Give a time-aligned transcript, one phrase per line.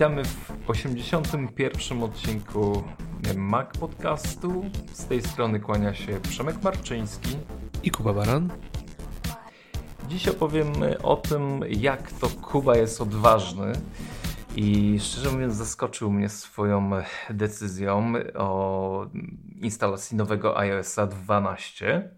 [0.00, 2.02] Witamy w 81.
[2.02, 2.82] odcinku
[3.36, 4.64] Mac Podcastu.
[4.92, 7.36] Z tej strony kłania się Przemek Marczyński
[7.82, 8.50] i Kuba Baran.
[10.08, 13.72] Dziś opowiemy o tym, jak to Kuba jest odważny
[14.56, 16.90] i szczerze mówiąc zaskoczył mnie swoją
[17.30, 19.06] decyzją o
[19.60, 22.10] instalacji nowego iOSa 12.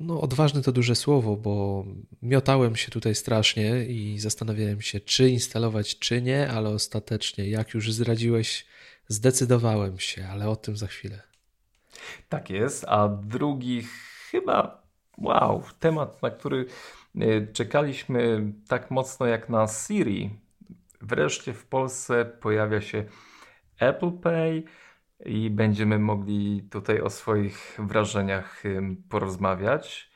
[0.00, 1.84] No, odważny to duże słowo, bo
[2.22, 7.92] miotałem się tutaj strasznie i zastanawiałem się, czy instalować, czy nie, ale ostatecznie, jak już
[7.92, 8.66] zdradziłeś,
[9.08, 11.22] zdecydowałem się, ale o tym za chwilę.
[12.28, 13.82] Tak jest, a drugi
[14.30, 14.82] chyba,
[15.18, 16.66] wow, temat, na który
[17.20, 20.30] e, czekaliśmy tak mocno jak na Siri.
[21.00, 23.04] Wreszcie w Polsce pojawia się
[23.78, 24.62] Apple Pay
[25.24, 28.62] i będziemy mogli tutaj o swoich wrażeniach
[29.08, 30.10] porozmawiać.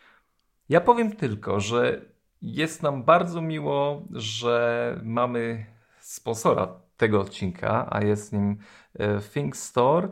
[0.68, 2.04] Ja powiem tylko, że
[2.42, 5.66] jest nam bardzo miło, że mamy
[6.00, 8.58] sponsora tego odcinka, a jest nim
[8.98, 10.08] e, Think Store,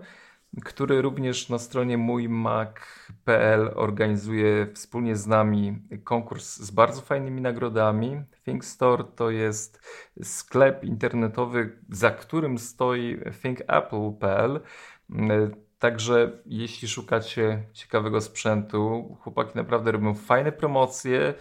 [0.65, 8.23] który również na stronie mójmac.pl organizuje wspólnie z nami konkurs z bardzo fajnymi nagrodami.
[8.45, 9.83] Think Store to jest
[10.23, 14.61] sklep internetowy, za którym stoi thinkapple.pl.
[15.79, 21.35] Także jeśli szukacie ciekawego sprzętu, chłopaki naprawdę robią fajne promocje,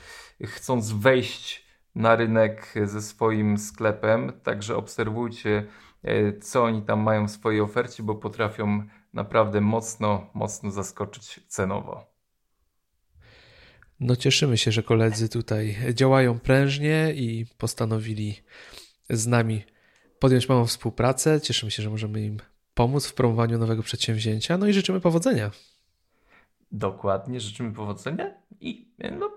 [0.43, 5.65] chcąc wejść na rynek ze swoim sklepem, także obserwujcie,
[6.03, 12.05] e, co oni tam mają w swojej ofercie, bo potrafią naprawdę mocno, mocno zaskoczyć cenowo.
[13.99, 18.35] No cieszymy się, że koledzy tutaj działają prężnie i postanowili
[19.09, 19.63] z nami
[20.19, 21.41] podjąć małą współpracę.
[21.41, 22.39] Cieszymy się, że możemy im
[22.73, 24.57] pomóc w promowaniu nowego przedsięwzięcia.
[24.57, 25.51] No i życzymy powodzenia.
[26.71, 29.31] Dokładnie, życzymy powodzenia i no,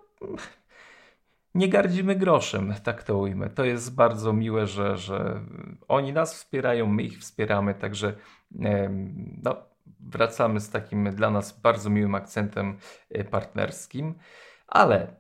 [1.55, 3.51] nie gardzimy groszem, tak to ujmę.
[3.51, 5.41] To jest bardzo miłe, że, że
[5.89, 8.15] oni nas wspierają, my ich wspieramy, także
[9.43, 9.57] no,
[10.01, 12.79] wracamy z takim dla nas bardzo miłym akcentem
[13.11, 14.15] e, partnerskim.
[14.67, 15.17] Ale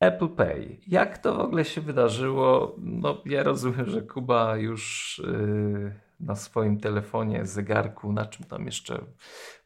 [0.00, 2.76] Apple Pay, jak to w ogóle się wydarzyło?
[2.78, 9.04] No, ja rozumiem, że Kuba już yy, na swoim telefonie, zegarku, na czym tam jeszcze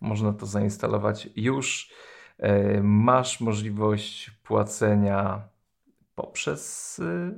[0.01, 1.93] można to zainstalować, już
[2.83, 5.49] masz możliwość płacenia
[6.15, 7.35] poprzez yy,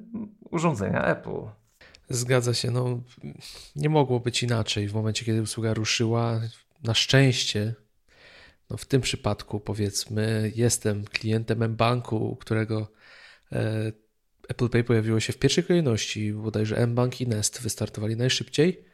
[0.51, 1.41] urządzenia Apple.
[2.09, 3.01] Zgadza się, no
[3.77, 6.41] nie mogło być inaczej w momencie, kiedy usługa ruszyła.
[6.83, 7.75] Na szczęście,
[8.71, 12.93] no w tym przypadku powiedzmy, jestem klientem mBanku, którego
[13.53, 13.93] e,
[14.49, 18.85] Apple Pay pojawiło się w pierwszej kolejności, bodajże mBank i Nest wystartowali najszybciej.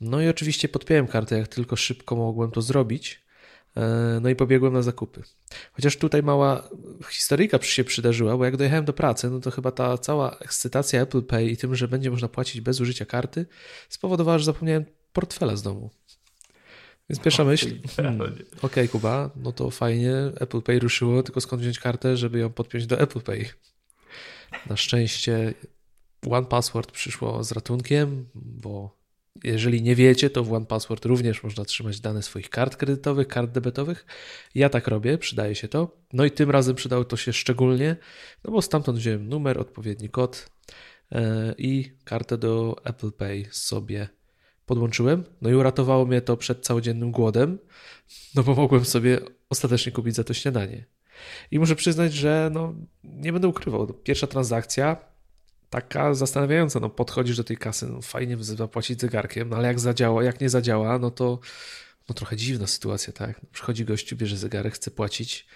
[0.00, 3.25] No i oczywiście podpiąłem kartę, jak tylko szybko mogłem to zrobić.
[3.76, 5.22] E, no i pobiegłem na zakupy.
[5.72, 6.68] Chociaż tutaj mała
[7.10, 11.22] historyjka się przydarzyła, bo jak dojechałem do pracy, no to chyba ta cała ekscytacja Apple
[11.22, 13.46] Pay i tym, że będzie można płacić bez użycia karty,
[13.88, 15.90] spowodowała, że zapomniałem portfela z domu.
[17.10, 21.62] Więc pierwsza myśl, hmm, okej okay, Kuba, no to fajnie, Apple Pay ruszyło, tylko skąd
[21.62, 23.44] wziąć kartę, żeby ją podpiąć do Apple Pay?
[24.66, 25.54] Na szczęście
[26.30, 28.96] One Password przyszło z ratunkiem, bo
[29.44, 34.06] jeżeli nie wiecie, to w OnePassword również można trzymać dane swoich kart kredytowych, kart debetowych.
[34.54, 35.96] Ja tak robię, przydaje się to.
[36.12, 37.96] No i tym razem przydało to się szczególnie,
[38.44, 40.50] no bo stamtąd wziąłem numer, odpowiedni kod
[41.12, 44.08] e, i kartę do Apple Pay sobie
[44.66, 45.24] podłączyłem.
[45.42, 47.58] No i uratowało mnie to przed całodziennym głodem,
[48.34, 49.20] no bo mogłem sobie
[49.50, 50.86] ostatecznie kupić za to śniadanie.
[51.50, 52.74] I muszę przyznać, że no,
[53.04, 53.86] nie będę ukrywał.
[53.86, 55.15] Pierwsza transakcja
[55.76, 56.80] taka zastanawiająca.
[56.80, 60.48] No, podchodzisz do tej kasy, no, fajnie zapłacić zegarkiem, no, ale jak zadziała, jak nie
[60.48, 61.38] zadziała, no to
[62.08, 63.40] no, trochę dziwna sytuacja, tak?
[63.52, 65.46] Przychodzi gościu, bierze zegarek, chce płacić,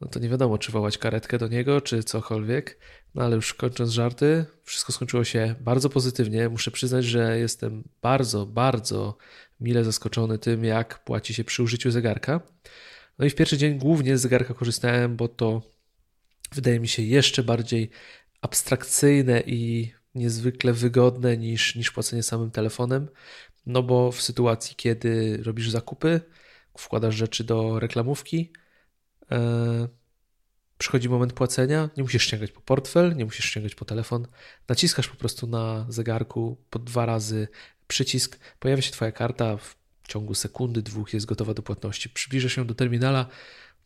[0.00, 2.78] no to nie wiadomo, czy wołać karetkę do niego, czy cokolwiek.
[3.14, 6.48] No ale już kończąc żarty, wszystko skończyło się bardzo pozytywnie.
[6.48, 9.16] Muszę przyznać, że jestem bardzo, bardzo
[9.60, 12.40] mile zaskoczony tym, jak płaci się przy użyciu zegarka.
[13.18, 15.62] No i w pierwszy dzień głównie z zegarka korzystałem, bo to
[16.54, 17.90] wydaje mi się jeszcze bardziej
[18.46, 23.08] abstrakcyjne i niezwykle wygodne niż, niż płacenie samym telefonem.
[23.66, 26.20] No bo w sytuacji, kiedy robisz zakupy,
[26.78, 28.52] wkładasz rzeczy do reklamówki,
[29.30, 29.88] e,
[30.78, 34.26] przychodzi moment płacenia, nie musisz sięgać po portfel, nie musisz sięgać po telefon,
[34.68, 37.48] naciskasz po prostu na zegarku po dwa razy
[37.86, 39.76] przycisk, pojawia się Twoja karta, w
[40.08, 42.08] ciągu sekundy, dwóch jest gotowa do płatności.
[42.08, 43.26] Przybliżasz się do terminala,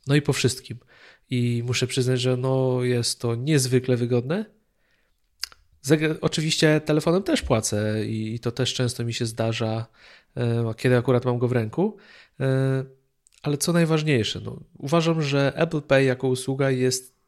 [0.07, 0.79] no i po wszystkim.
[1.31, 4.45] I muszę przyznać, że no jest to niezwykle wygodne.
[6.21, 9.87] Oczywiście telefonem też płacę i to też często mi się zdarza,
[10.37, 11.97] e, kiedy akurat mam go w ręku.
[12.41, 12.85] E,
[13.43, 17.20] ale co najważniejsze, no, uważam, że Apple Pay jako usługa jest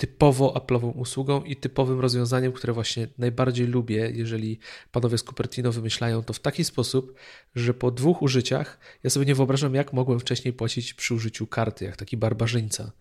[0.00, 4.58] typowo Apple'ową usługą i typowym rozwiązaniem, które właśnie najbardziej lubię, jeżeli
[4.92, 7.14] panowie z Cupertino wymyślają to w taki sposób,
[7.54, 11.84] że po dwóch użyciach ja sobie nie wyobrażam, jak mogłem wcześniej płacić przy użyciu karty,
[11.84, 12.92] jak taki barbarzyńca.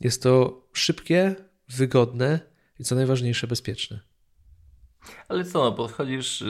[0.00, 1.34] Jest to szybkie,
[1.68, 2.40] wygodne
[2.78, 4.00] i co najważniejsze, bezpieczne.
[5.28, 6.46] Ale co, no, podchodzisz y,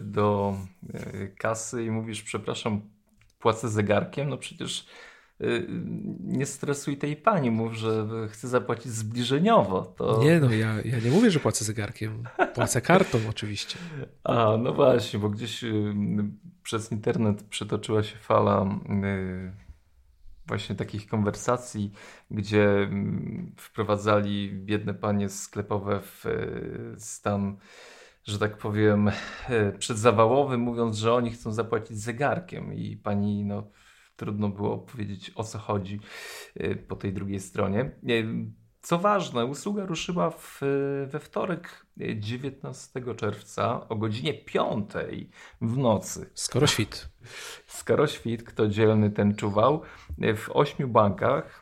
[0.00, 0.56] do
[0.94, 2.80] y, kasy i mówisz, przepraszam,
[3.38, 4.28] płacę zegarkiem?
[4.28, 4.86] No przecież
[6.20, 9.82] nie stresuj tej pani, mów, że chce zapłacić zbliżeniowo.
[9.82, 10.20] To...
[10.22, 12.24] Nie, no ja, ja nie mówię, że płacę zegarkiem.
[12.54, 13.78] Płacę kartą oczywiście.
[14.24, 15.64] A, no właśnie, bo gdzieś
[16.62, 18.78] przez internet przetoczyła się fala
[20.46, 21.92] właśnie takich konwersacji,
[22.30, 26.24] gdzie mm, wprowadzali biedne panie sklepowe w
[26.98, 27.56] stan,
[28.24, 29.10] że tak powiem,
[29.78, 33.70] przedzawałowy, mówiąc, że oni chcą zapłacić zegarkiem i pani, no,
[34.22, 36.00] trudno było powiedzieć o co chodzi
[36.56, 37.90] e, po tej drugiej stronie.
[38.80, 40.60] Co ważne, usługa ruszyła w,
[41.06, 41.86] we wtorek
[42.16, 44.90] 19 czerwca o godzinie 5
[45.60, 46.30] w nocy.
[46.34, 47.08] Skoro świt.
[47.66, 49.82] Skoro świt, kto dzielny ten czuwał.
[50.36, 51.61] W ośmiu bankach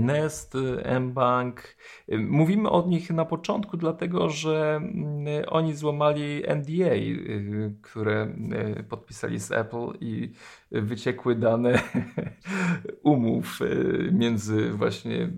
[0.00, 0.54] Nest,
[1.00, 1.76] mBank.
[2.18, 6.94] Mówimy o nich na początku, dlatego że mm, oni złamali NDA,
[7.82, 8.34] które
[8.88, 10.32] podpisali z Apple i
[10.70, 11.80] wyciekły dane
[13.02, 13.58] umów
[14.12, 15.28] między właśnie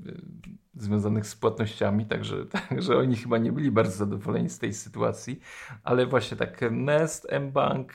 [0.80, 5.40] związanych z płatnościami, także, także oni chyba nie byli bardzo zadowoleni z tej sytuacji,
[5.84, 7.92] ale właśnie tak Nest, mBank,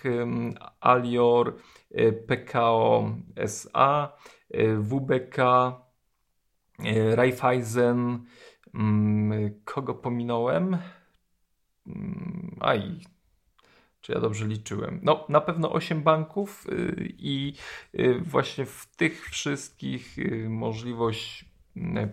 [0.80, 1.56] Alior,
[1.92, 4.13] e, PKO SA,
[4.51, 5.84] e, WBK, e,
[7.16, 8.25] Raiffeisen,
[8.74, 10.77] mm, kogo pominąłem?
[11.88, 13.00] Mm, aj,
[14.01, 15.00] czy ja dobrze liczyłem?
[15.04, 17.54] No, na pewno 8 banków y, i
[18.00, 21.45] y, właśnie w tych wszystkich y, możliwość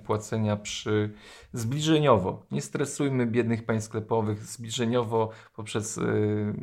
[0.04, 1.14] płacenia przy
[1.52, 2.46] zbliżeniowo.
[2.50, 4.44] Nie stresujmy biednych państw sklepowych.
[4.44, 6.00] Zbliżeniowo poprzez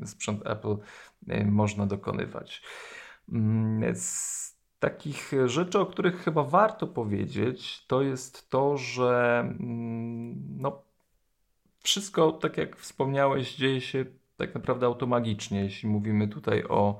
[0.05, 0.77] sprzęt Apple
[1.45, 2.61] można dokonywać.
[3.31, 3.95] Mm,
[4.79, 10.81] takich rzeczy, o których chyba warto powiedzieć, to jest to, że mm, no,
[11.83, 14.05] wszystko, tak jak wspomniałeś, dzieje się
[14.37, 16.99] tak naprawdę automagicznie, jeśli mówimy tutaj o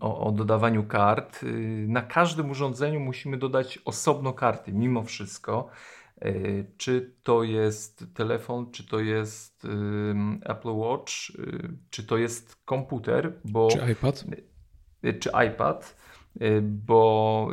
[0.00, 1.42] o, o, dodawaniu kart.
[1.42, 5.68] Y, na każdym urządzeniu musimy dodać osobno karty, mimo wszystko.
[6.24, 9.66] Y, czy to jest telefon, czy to jest
[10.42, 13.68] Apple Watch, y, czy to jest komputer, bo.
[13.68, 14.24] Czy iPad?
[15.20, 15.96] Czy iPad,
[16.62, 17.48] bo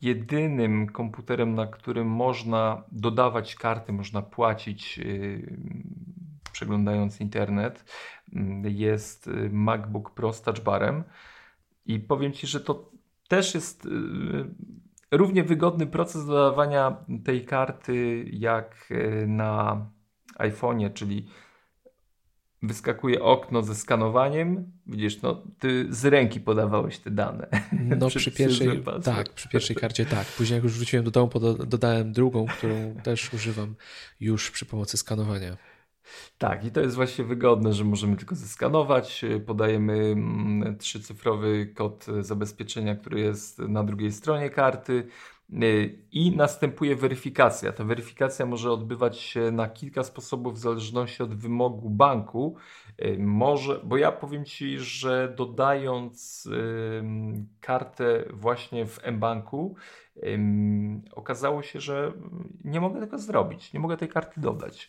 [0.00, 5.00] jedynym komputerem, na którym można dodawać karty, można płacić
[6.52, 7.84] przeglądając internet,
[8.64, 11.04] jest y, MacBook Pro z touchbarem
[11.86, 12.90] i powiem Ci, że to
[13.28, 13.90] też jest y,
[15.10, 19.86] równie wygodny proces dodawania tej karty jak y, na
[20.38, 21.26] iPhone'ie, czyli
[22.62, 24.72] wyskakuje okno ze skanowaniem.
[24.86, 27.48] Widzisz, no ty z ręki podawałeś te dane.
[27.72, 30.26] No przy, przy pierwszej, tak, przy pierwszej karcie tak.
[30.26, 31.30] Później jak już wróciłem do domu,
[31.66, 33.74] dodałem drugą, którą też używam
[34.20, 35.56] już przy pomocy skanowania.
[36.38, 39.24] Tak, i to jest właśnie wygodne, że możemy tylko zeskanować.
[39.46, 45.08] Podajemy mm, trzycyfrowy kod zabezpieczenia, który jest na drugiej stronie karty
[46.12, 47.72] i następuje weryfikacja.
[47.72, 52.56] Ta weryfikacja może odbywać się na kilka sposobów w zależności od wymogu banku.
[53.18, 56.48] Może, bo ja powiem Ci, że dodając
[57.60, 59.76] kartę właśnie w mBanku,
[61.12, 62.12] okazało się, że
[62.64, 64.88] nie mogę tego zrobić, nie mogę tej karty dodać,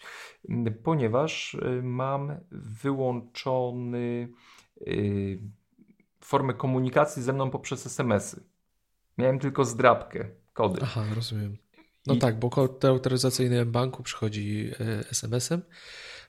[0.84, 4.30] ponieważ y, mam wyłączony
[4.82, 5.40] y,
[6.20, 8.44] formę komunikacji ze mną poprzez SMS-y.
[9.18, 10.80] Miałem tylko zdrabkę, kody.
[10.84, 11.58] Aha, rozumiem.
[12.08, 12.18] No I...
[12.18, 15.62] tak, bo kod autoryzacyjny banku przychodzi y, SMS-em.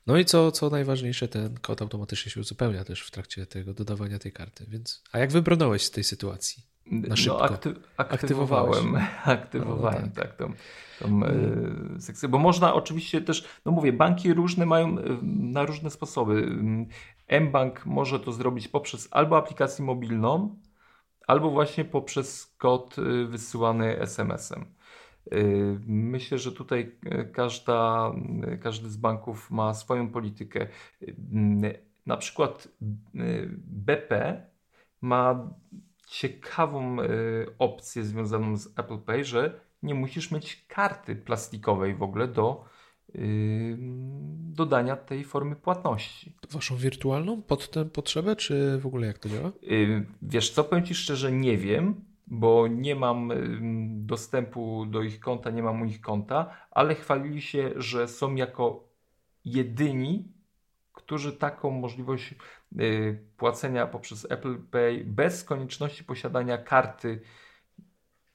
[0.07, 4.19] No i co, co najważniejsze, ten kod automatycznie się uzupełnia też w trakcie tego dodawania
[4.19, 4.67] tej karty.
[4.69, 6.63] Więc, a jak wybrnąłeś z tej sytuacji?
[6.87, 7.39] Na no, szybko.
[7.39, 10.29] No, akty aktywowałem, aktywowałem no, tak.
[10.29, 10.53] tak tą,
[11.01, 11.97] tą hmm.
[12.01, 16.47] sekcję, bo można oczywiście też, no mówię, banki różne mają e, na różne sposoby.
[17.41, 20.57] mBank może to zrobić poprzez albo aplikację mobilną,
[21.27, 24.65] albo właśnie poprzez kod e, wysyłany SMS-em.
[25.87, 26.99] Myślę, że tutaj
[27.33, 28.13] każda,
[28.63, 30.67] każdy z banków ma swoją politykę.
[32.07, 32.69] Na przykład
[33.57, 34.43] BP
[35.01, 35.51] ma
[36.07, 37.07] ciekawą y,
[37.59, 42.74] opcję związaną z Apple Pay, że nie musisz mieć karty plastikowej w ogóle do y,
[44.55, 46.37] dodania tej formy płatności.
[46.51, 49.53] Waszą wirtualną pod tę potrzebę, czy w ogóle jak to działa?
[50.23, 53.33] Wiesz co, powiem Ci szczerze, nie wiem, bo nie mam
[54.07, 58.89] dostępu do ich konta, nie mam u ich konta, ale chwalili się, że są jako
[59.45, 60.33] jedyni,
[60.93, 62.35] którzy taką możliwość
[62.81, 67.21] y, płacenia poprzez Apple Pay bez konieczności posiadania karty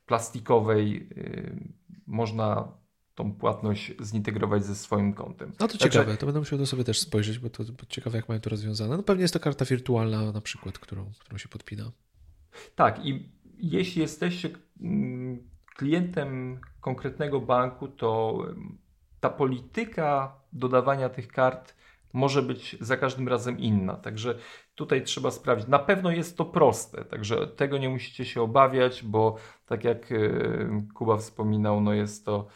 [0.06, 1.74] plastikowej y,
[2.08, 2.79] można
[3.20, 5.50] tą płatność zintegrować ze swoim kontem.
[5.60, 5.90] No to Także...
[5.90, 8.98] ciekawe, to będę musiał to sobie też spojrzeć, bo to ciekawe jak mają to rozwiązane.
[8.98, 11.92] No pewnie jest to karta wirtualna na przykład, którą, którą się podpina.
[12.76, 14.50] Tak i jeśli jesteście
[14.82, 18.38] mm, klientem konkretnego banku, to
[19.20, 21.76] ta polityka dodawania tych kart
[22.14, 23.96] może być za każdym razem inna.
[23.96, 24.36] Także
[24.76, 25.68] tutaj trzeba sprawdzić.
[25.68, 29.36] Na pewno jest to proste, także tego nie musicie się obawiać, bo
[29.66, 30.14] tak jak
[30.94, 32.48] Kuba wspominał, no jest to,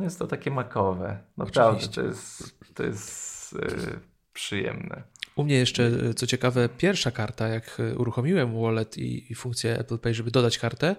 [0.00, 1.18] no jest to takie makowe.
[1.36, 4.00] Naprawdę, to jest, to jest yy,
[4.32, 5.02] przyjemne.
[5.36, 9.98] U mnie jeszcze, e, co ciekawe, pierwsza karta, jak uruchomiłem wallet i, i funkcję Apple
[9.98, 10.96] Pay, żeby dodać kartę,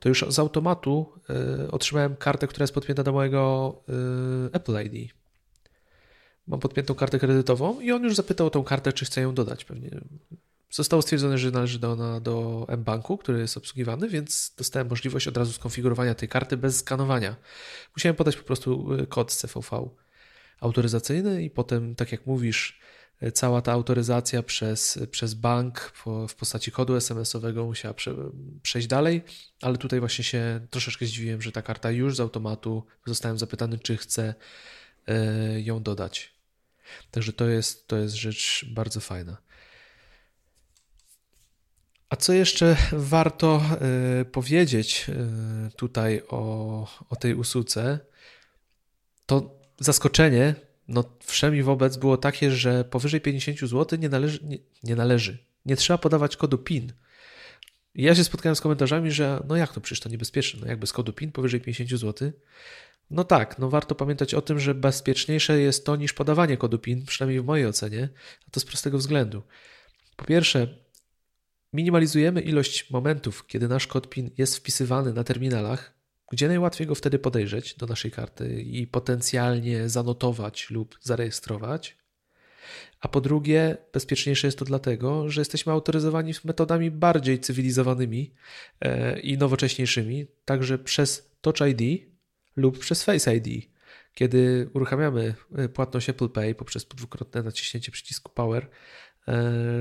[0.00, 1.12] to już z automatu
[1.64, 3.74] y, otrzymałem kartę, która jest podpięta do mojego
[4.48, 5.12] y, Apple ID
[6.48, 9.64] mam podpiętą kartę kredytową i on już zapytał o tą kartę, czy chcę ją dodać.
[9.64, 9.90] Pewnie
[10.70, 15.36] zostało stwierdzone, że należy do ona do mBanku, który jest obsługiwany, więc dostałem możliwość od
[15.36, 17.36] razu skonfigurowania tej karty bez skanowania.
[17.96, 19.88] Musiałem podać po prostu y, kod CVV
[20.60, 22.80] autoryzacyjny i potem, tak jak mówisz,
[23.22, 25.92] y, cała ta autoryzacja przez, przez bank
[26.28, 28.14] w postaci kodu SMS-owego musiała prze,
[28.62, 29.22] przejść dalej,
[29.62, 33.96] ale tutaj właśnie się troszeczkę zdziwiłem, że ta karta już z automatu zostałem zapytany, czy
[33.96, 34.34] chcę
[35.08, 36.38] y, ją dodać.
[37.10, 39.47] Także to jest, to jest rzecz bardzo fajna.
[42.08, 43.62] A co jeszcze warto
[44.20, 47.98] y, powiedzieć y, tutaj o, o tej usłudze,
[49.26, 50.54] to zaskoczenie,
[50.88, 55.38] no wszemi wobec było takie, że powyżej 50 zł nie należy, nie, nie należy.
[55.66, 56.92] Nie trzeba podawać kodu PIN.
[57.94, 60.86] I ja się spotkałem z komentarzami, że no jak to, przecież to niebezpieczne, no jakby
[60.86, 62.32] z kodu PIN powyżej 50 zł.
[63.10, 67.06] No tak, no warto pamiętać o tym, że bezpieczniejsze jest to niż podawanie kodu PIN,
[67.06, 68.08] przynajmniej w mojej ocenie,
[68.48, 69.42] a to z prostego względu.
[70.16, 70.68] Po pierwsze,
[71.72, 75.94] minimalizujemy ilość momentów, kiedy nasz kod PIN jest wpisywany na terminalach,
[76.30, 81.98] gdzie najłatwiej go wtedy podejrzeć do naszej karty i potencjalnie zanotować lub zarejestrować.
[83.00, 88.34] A po drugie, bezpieczniejsze jest to dlatego, że jesteśmy autoryzowani metodami bardziej cywilizowanymi
[88.80, 92.02] e, i nowocześniejszymi, także przez Touch ID,
[92.56, 93.68] lub przez Face ID.
[94.14, 98.68] Kiedy uruchamiamy e, płatność Apple Pay poprzez dwukrotne naciśnięcie przycisku Power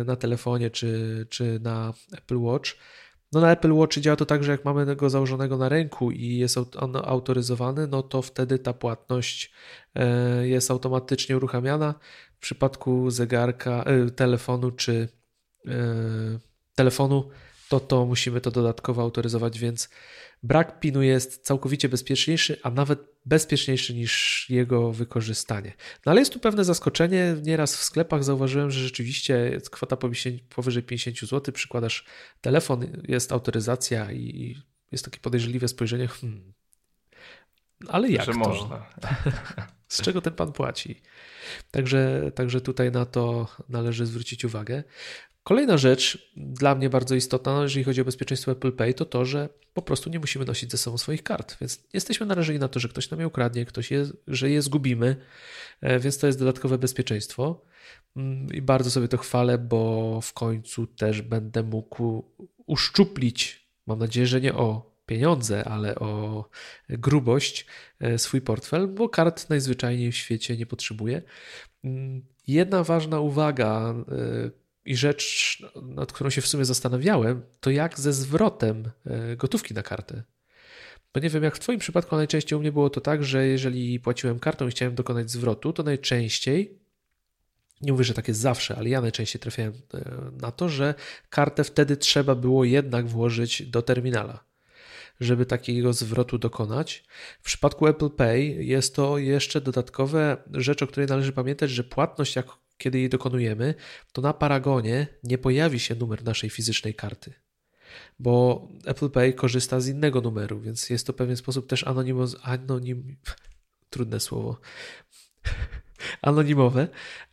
[0.05, 2.69] na telefonie czy, czy na Apple Watch,
[3.31, 6.37] no na Apple Watch działa to tak, że jak mamy go założonego na ręku i
[6.37, 9.53] jest on autoryzowany, no to wtedy ta płatność
[9.95, 11.95] e, jest automatycznie uruchamiana.
[12.35, 13.85] W przypadku zegarka,
[14.15, 15.09] telefonu czy
[16.75, 17.29] telefonu,
[17.69, 19.89] to to musimy to dodatkowo autoryzować, więc
[20.43, 25.73] Brak pinu jest całkowicie bezpieczniejszy, a nawet bezpieczniejszy niż jego wykorzystanie.
[26.05, 27.35] No ale jest tu pewne zaskoczenie.
[27.43, 29.97] Nieraz w sklepach zauważyłem, że rzeczywiście kwota
[30.49, 32.05] powyżej 50 zł, przykładasz
[32.41, 34.57] telefon, jest autoryzacja i
[34.91, 36.07] jest takie podejrzliwe spojrzenie.
[36.07, 36.53] Hmm,
[37.87, 38.37] ale jak że to?
[38.37, 38.85] można.
[39.87, 41.01] Z czego ten pan płaci?
[41.71, 44.83] Także, także tutaj na to należy zwrócić uwagę.
[45.47, 49.49] Kolejna rzecz dla mnie bardzo istotna, jeżeli chodzi o bezpieczeństwo Apple Pay, to to, że
[49.73, 51.57] po prostu nie musimy nosić ze sobą swoich kart.
[51.61, 55.15] Więc jesteśmy narażeni na to, że ktoś nam je ukradnie, ktoś je, że je zgubimy,
[55.81, 57.61] e, więc to jest dodatkowe bezpieczeństwo.
[58.15, 62.23] Mm, I bardzo sobie to chwalę, bo w końcu też będę mógł
[62.65, 66.49] uszczuplić, mam nadzieję, że nie o pieniądze, ale o
[66.89, 67.65] grubość
[67.99, 71.21] e, swój portfel, bo kart najzwyczajniej w świecie nie potrzebuję.
[71.83, 77.99] Mm, jedna ważna uwaga, e, i rzecz, nad którą się w sumie zastanawiałem, to jak
[77.99, 80.23] ze zwrotem e, gotówki na kartę.
[81.13, 83.99] Bo nie wiem, jak w Twoim przypadku, najczęściej u mnie było to tak, że jeżeli
[83.99, 86.79] płaciłem kartą i chciałem dokonać zwrotu, to najczęściej,
[87.81, 90.93] nie mówię, że tak jest zawsze, ale ja najczęściej trafiałem e, na to, że
[91.29, 94.43] kartę wtedy trzeba było jednak włożyć do terminala,
[95.19, 97.03] żeby takiego zwrotu dokonać.
[97.41, 102.35] W przypadku Apple Pay jest to jeszcze dodatkowe rzecz, o której należy pamiętać, że płatność,
[102.35, 103.75] jak kiedy jej dokonujemy,
[104.11, 107.33] to na paragonie nie pojawi się numer naszej fizycznej karty.
[108.19, 112.35] Bo Apple Pay korzysta z innego numeru, więc jest to w pewien sposób też anonimoz,
[112.41, 113.17] anonim,
[113.89, 114.59] trudne słowo,
[116.21, 116.87] anonimowe,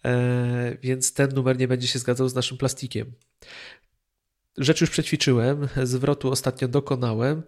[0.04, 3.12] e, więc ten numer nie będzie się zgadzał z naszym plastikiem.
[4.58, 7.38] Rzecz już przećwiczyłem, zwrotu ostatnio dokonałem.
[7.38, 7.42] E,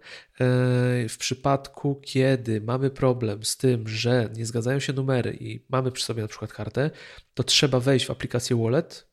[1.09, 6.05] w przypadku, kiedy mamy problem z tym, że nie zgadzają się numery i mamy przy
[6.05, 6.91] sobie na przykład kartę,
[7.33, 9.07] to trzeba wejść w aplikację Wallet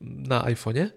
[0.00, 0.90] na iPhone'ie,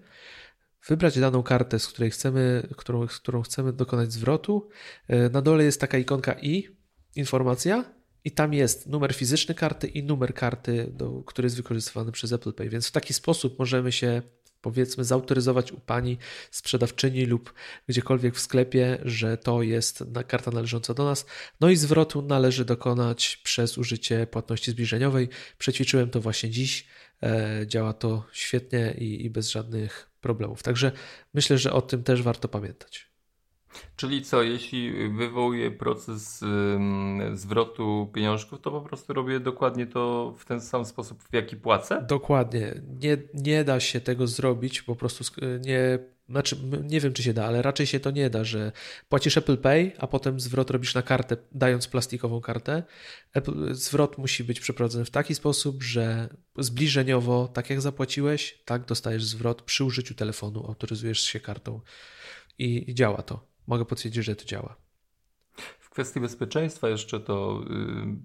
[0.88, 4.68] wybrać daną kartę, z której chcemy, którą, z którą chcemy dokonać zwrotu.
[5.08, 6.68] E, na dole jest taka ikonka i,
[7.16, 7.84] informacja,
[8.24, 12.52] i tam jest numer fizyczny karty i numer karty, do, który jest wykorzystywany przez Apple
[12.52, 12.68] Pay.
[12.68, 14.22] Więc w taki sposób możemy się
[14.66, 16.18] powiedzmy zautoryzować u pani
[16.50, 17.52] sprzedawczyni lub
[17.88, 21.26] gdziekolwiek w sklepie, że to jest karta należąca do nas.
[21.60, 25.28] No i zwrotu należy dokonać przez użycie płatności zbliżeniowej.
[25.58, 26.86] Przećwiczyłem to właśnie dziś.
[27.22, 30.62] E, działa to świetnie i, i bez żadnych problemów.
[30.62, 30.92] Także
[31.34, 33.10] myślę, że o tym też warto pamiętać.
[33.96, 36.44] Czyli co, jeśli wywołuję proces
[37.34, 42.04] zwrotu pieniążków, to po prostu robię dokładnie to w ten sam sposób, w jaki płacę?
[42.08, 42.82] Dokładnie.
[43.00, 45.24] Nie, nie da się tego zrobić, po prostu
[45.60, 48.72] nie, znaczy nie wiem czy się da, ale raczej się to nie da, że
[49.08, 52.82] płacisz Apple Pay, a potem zwrot robisz na kartę, dając plastikową kartę.
[53.32, 56.28] Apple, zwrot musi być przeprowadzony w taki sposób, że
[56.58, 61.80] zbliżeniowo, tak jak zapłaciłeś, tak dostajesz zwrot przy użyciu telefonu, autoryzujesz się kartą
[62.58, 64.76] i, i działa to mogę potwierdzić, że to działa.
[65.78, 68.16] W kwestii bezpieczeństwa jeszcze to yy,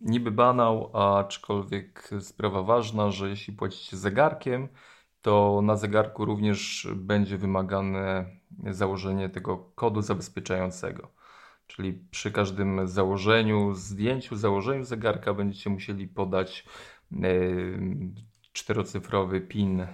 [0.00, 4.68] niby banał, aczkolwiek sprawa ważna, że jeśli płacicie zegarkiem,
[5.22, 8.26] to na zegarku również będzie wymagane
[8.70, 11.08] założenie tego kodu zabezpieczającego.
[11.66, 16.66] Czyli przy każdym założeniu, zdjęciu, założeniu zegarka będziecie musieli podać
[17.10, 17.78] yy,
[18.52, 19.86] czterocyfrowy PIN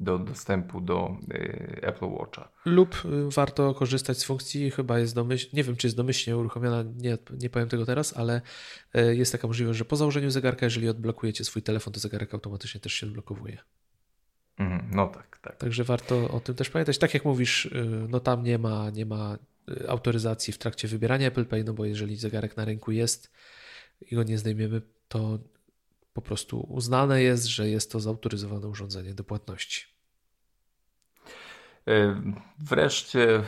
[0.00, 2.48] do dostępu do y, Apple Watcha.
[2.64, 6.84] Lub y, warto korzystać z funkcji, chyba jest domyślnie, nie wiem czy jest domyślnie uruchomiona,
[6.96, 8.40] nie, nie powiem tego teraz, ale
[8.96, 12.80] y, jest taka możliwość, że po założeniu zegarka, jeżeli odblokujecie swój telefon, to zegarek automatycznie
[12.80, 13.58] też się odblokowuje.
[14.58, 15.56] Mm, no tak, tak.
[15.56, 16.98] Także warto o tym też pamiętać.
[16.98, 17.70] Tak jak mówisz,
[18.08, 19.38] no tam nie ma, nie ma
[19.88, 23.32] autoryzacji w trakcie wybierania Apple Pay, no bo jeżeli zegarek na rynku jest
[24.10, 25.38] i go nie zdejmiemy, to
[26.18, 29.86] po prostu uznane jest, że jest to zautoryzowane urządzenie do płatności.
[31.88, 32.22] E,
[32.58, 33.42] wreszcie,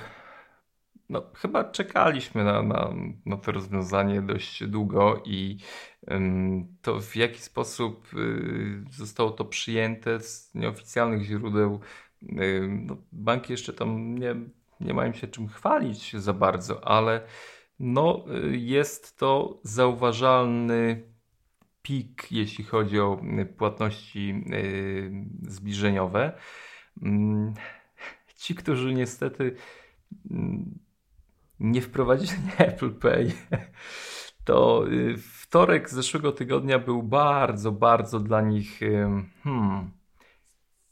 [1.09, 2.95] no, chyba czekaliśmy na, na,
[3.27, 5.59] na to rozwiązanie dość długo i
[6.83, 11.81] to w jaki sposób y, zostało to przyjęte z nieoficjalnych źródeł.
[12.69, 14.35] No, banki jeszcze tam nie,
[14.81, 17.27] nie mają się czym chwalić za bardzo, ale
[17.79, 21.11] no, y, jest to zauważalny
[21.83, 25.13] pik, jeśli chodzi o y, płatności y,
[25.43, 26.33] zbliżeniowe.
[27.03, 27.55] Mm,
[28.37, 29.57] ci, którzy niestety
[30.31, 30.79] mm,
[31.61, 33.33] nie wprowadzili Apple Pay,
[34.45, 38.81] to y, wtorek zeszłego tygodnia był bardzo, bardzo dla nich
[39.43, 39.91] hmm,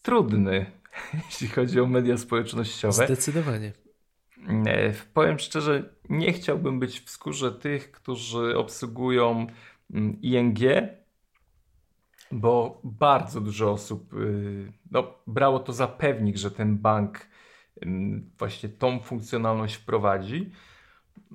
[0.03, 0.67] trudny,
[1.27, 3.07] jeśli chodzi o media społecznościowe.
[3.07, 3.73] Zdecydowanie.
[5.15, 9.47] Powiem szczerze, nie chciałbym być w skórze tych, którzy obsługują
[10.23, 10.59] ING,
[12.33, 17.27] bo bardzo dużo osób y, no, brało to za pewnik, że ten bank
[17.81, 20.51] mm, właśnie tą funkcjonalność wprowadzi.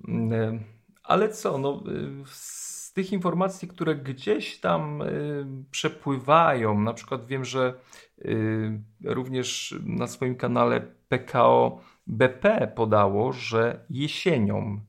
[0.08, 0.60] Mm,
[1.04, 7.46] ale co, no, y, z tych informacji, które gdzieś tam y, przepływają, na przykład wiem,
[7.46, 7.74] że
[9.04, 14.80] również na swoim kanale PKO BP podało, że jesienią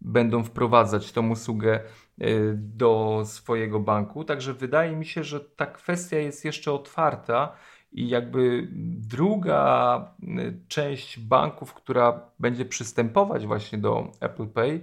[0.00, 2.07] będą wprowadzać tą usługę Y,
[2.54, 4.24] do swojego banku.
[4.24, 7.52] Także wydaje mi się, że ta kwestia jest jeszcze otwarta
[7.92, 8.68] i jakby
[9.08, 14.80] druga y, część banków, która będzie przystępować właśnie do Apple Pay,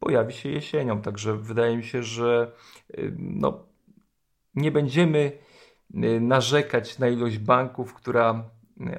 [0.00, 1.02] pojawi się jesienią.
[1.02, 2.52] Także wydaje mi się, że
[2.98, 3.64] y, no,
[4.54, 5.32] nie będziemy
[6.20, 8.44] narzekać na ilość banków, która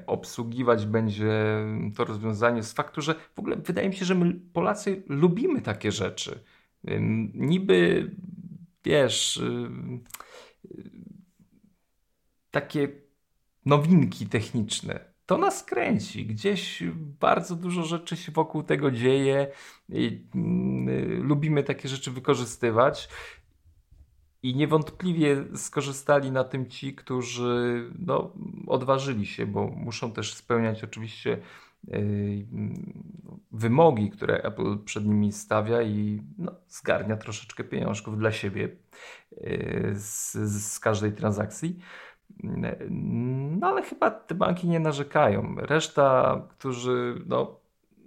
[0.08, 5.04] obsługiwać będzie to rozwiązanie z faktu, że w ogóle wydaje mi się, że my Polacy
[5.08, 6.40] lubimy takie rzeczy.
[7.34, 8.12] Niby,
[8.86, 9.42] wiesz,
[12.52, 12.88] takie
[13.66, 15.12] nowinki techniczne.
[15.26, 16.26] To nas kręci.
[16.26, 16.84] Gdzieś
[17.20, 19.48] bardzo dużo rzeczy się wokół tego dzieje.
[21.20, 23.10] Lubimy takie rzeczy wykorzystywać.
[24.44, 28.34] I niewątpliwie skorzystali na tym ci, którzy no,
[28.68, 31.38] odważyli się, bo muszą też spełniać oczywiście
[33.52, 38.70] wymogi, które Apple przed nimi stawia i no, zgarnia troszeczkę pieniążków dla siebie
[39.38, 41.80] yy, z, z każdej transakcji.
[42.90, 45.56] No ale chyba te banki nie narzekają.
[45.58, 47.60] Reszta, którzy no,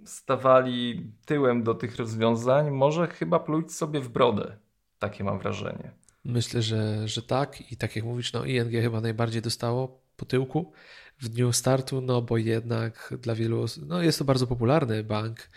[0.05, 4.57] stawali tyłem do tych rozwiązań, może chyba pluć sobie w brodę.
[4.99, 5.91] Takie mam wrażenie.
[6.25, 10.71] Myślę, że, że tak i tak jak mówisz, no ING chyba najbardziej dostało po tyłku
[11.19, 15.49] w dniu startu, no bo jednak dla wielu osób, no jest to bardzo popularny bank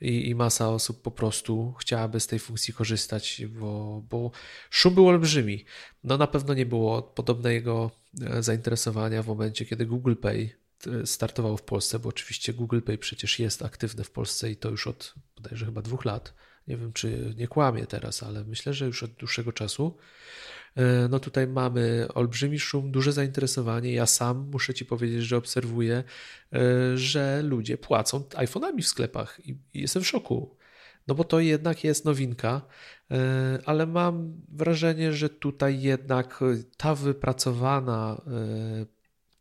[0.00, 4.30] i, i masa osób po prostu chciałaby z tej funkcji korzystać, bo, bo
[4.70, 5.64] szum był olbrzymi.
[6.04, 7.90] No na pewno nie było podobnego
[8.22, 10.50] e, zainteresowania w momencie, kiedy Google Pay
[11.04, 14.86] startowało w Polsce, bo oczywiście Google Pay przecież jest aktywny w Polsce i to już
[14.86, 16.34] od bodajże chyba dwóch lat.
[16.68, 19.96] Nie wiem, czy nie kłamie teraz, ale myślę, że już od dłuższego czasu.
[20.76, 23.92] E, no tutaj mamy olbrzymi szum, duże zainteresowanie.
[23.92, 26.04] Ja sam muszę Ci powiedzieć, że obserwuję,
[26.52, 26.58] e,
[26.98, 30.56] że ludzie płacą iPhone'ami w sklepach i jestem w szoku.
[31.06, 32.62] No bo to jednak jest nowinka,
[33.10, 36.40] e, ale mam wrażenie, że tutaj jednak
[36.76, 38.22] ta wypracowana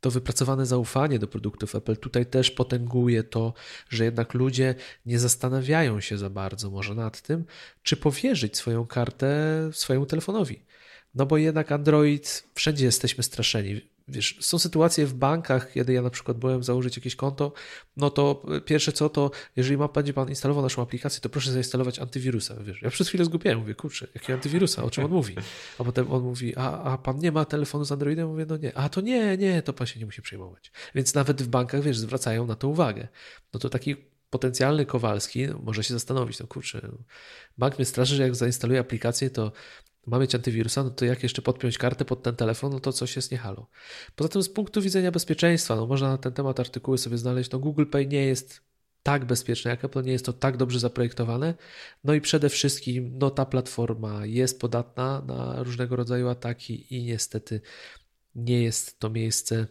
[0.03, 3.53] to wypracowane zaufanie do produktów Apple tutaj też potęguje to,
[3.89, 7.45] że jednak ludzie nie zastanawiają się za bardzo może nad tym,
[7.83, 10.63] czy powierzyć swoją kartę swojemu telefonowi.
[11.15, 13.81] No bo jednak Android, wszędzie jesteśmy straszeni.
[14.07, 17.53] Wiesz, są sytuacje w bankach, kiedy ja na przykład byłem założyć jakieś konto,
[17.97, 21.99] no to pierwsze co to, jeżeli ma, będzie pan instalował naszą aplikację, to proszę zainstalować
[21.99, 22.55] antywirusa.
[22.63, 25.35] Wiesz, ja przez chwilę zgubiłem, mówię, kurczę, jakiego antywirusa, o czym on mówi?
[25.79, 28.27] A potem on mówi, a, a pan nie ma telefonu z Androidem?
[28.27, 28.77] Mówię, no nie.
[28.77, 30.71] A to nie, nie, to pan się nie musi przejmować.
[30.95, 33.07] Więc nawet w bankach, wiesz, zwracają na to uwagę.
[33.53, 33.95] No to taki
[34.29, 36.89] potencjalny Kowalski może się zastanowić, no kurczę,
[37.57, 39.51] bank mnie straszy, że jak zainstaluję aplikację, to
[40.05, 43.15] ma mieć antywirusa, no to jak jeszcze podpiąć kartę pod ten telefon, no to coś
[43.15, 43.67] jest nie halo.
[44.15, 47.59] Poza tym z punktu widzenia bezpieczeństwa, no można na ten temat artykuły sobie znaleźć, no
[47.59, 48.61] Google Pay nie jest
[49.03, 51.53] tak bezpieczne jak Apple, nie jest to tak dobrze zaprojektowane.
[52.03, 57.61] No i przede wszystkim no ta platforma jest podatna na różnego rodzaju ataki i niestety
[58.35, 59.67] nie jest to miejsce,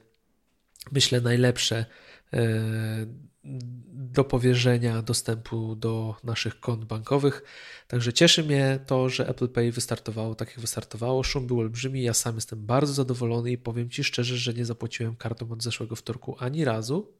[0.93, 1.87] myślę, najlepsze
[2.33, 3.07] e,
[3.45, 7.43] do powierzenia dostępu do naszych kont bankowych.
[7.89, 11.23] Także cieszy mnie to, że Apple Pay wystartowało tak jak wystartowało.
[11.23, 15.17] Szum był olbrzymi, ja sam jestem bardzo zadowolony i powiem Ci szczerze, że nie zapłaciłem
[15.17, 17.13] kartą od zeszłego wtorku ani razu,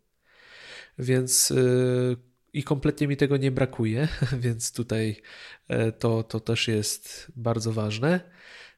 [0.99, 2.17] więc yy,
[2.53, 4.09] i kompletnie mi tego nie brakuje,
[4.45, 5.23] więc tutaj
[5.69, 8.21] yy, to, to też jest bardzo ważne.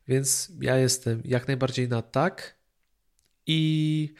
[0.08, 2.54] Więc ja jestem jak najbardziej na tak
[3.46, 4.14] i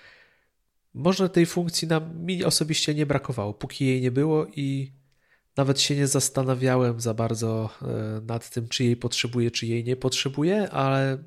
[0.95, 4.93] może tej funkcji nam, mi osobiście nie brakowało, póki jej nie było i
[5.57, 9.97] nawet się nie zastanawiałem za bardzo e, nad tym, czy jej potrzebuję, czy jej nie
[9.97, 11.19] potrzebuję, ale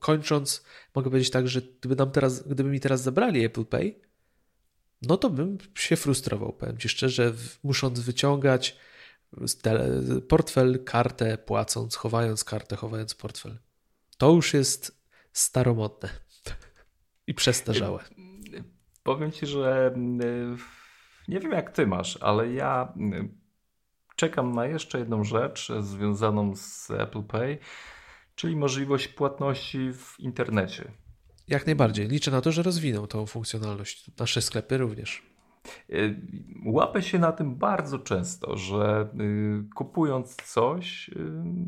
[0.00, 3.94] kończąc, mogę powiedzieć tak, że gdyby, nam teraz, gdyby mi teraz zabrali Apple Pay,
[5.02, 8.76] no to bym się frustrował, powiem Ci szczerze, musząc wyciągać
[10.28, 13.58] portfel, kartę, płacąc, chowając kartę, chowając portfel.
[14.18, 15.00] To już jest
[15.32, 16.08] staromodne
[17.26, 18.04] i przestarzałe.
[19.02, 20.56] Powiem ci, że y,
[21.28, 23.28] nie wiem jak ty masz, ale ja y,
[24.16, 27.58] czekam na jeszcze jedną rzecz związaną z Apple Pay,
[28.34, 30.90] czyli możliwość płatności w internecie.
[31.48, 32.08] Jak najbardziej.
[32.08, 34.10] Liczę na to, że rozwiną tą funkcjonalność.
[34.18, 35.22] Nasze sklepy również.
[35.90, 36.20] Y,
[36.66, 39.08] łapę się na tym bardzo często, że
[39.74, 41.10] kupując coś,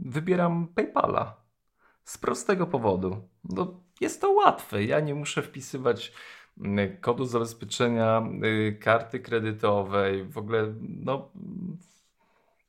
[0.05, 1.43] wybieram PayPala.
[2.05, 3.29] Z prostego powodu.
[3.45, 4.85] No, jest to łatwe.
[4.85, 6.42] Ja nie muszę wpisywać Y,
[7.01, 8.23] kodu zabezpieczenia
[8.81, 11.31] karty kredytowej, w ogóle no,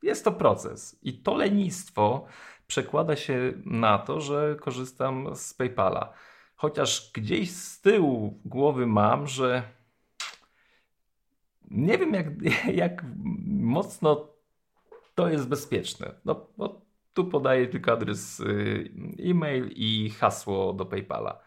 [0.04, 1.00] jest to proces.
[1.04, 2.26] I to lenistwo
[2.68, 6.14] przekłada się na to, że korzystam z PayPala.
[6.56, 9.64] Chociaż gdzieś z tyłu głowy mam, że
[11.72, 12.28] nie wiem, jak,
[12.84, 13.06] jak
[13.48, 14.28] mocno
[15.16, 16.16] to jest bezpieczne.
[16.26, 16.82] No, bo
[17.14, 21.40] tu podaję tylko adres y, e-mail i hasło do PayPala.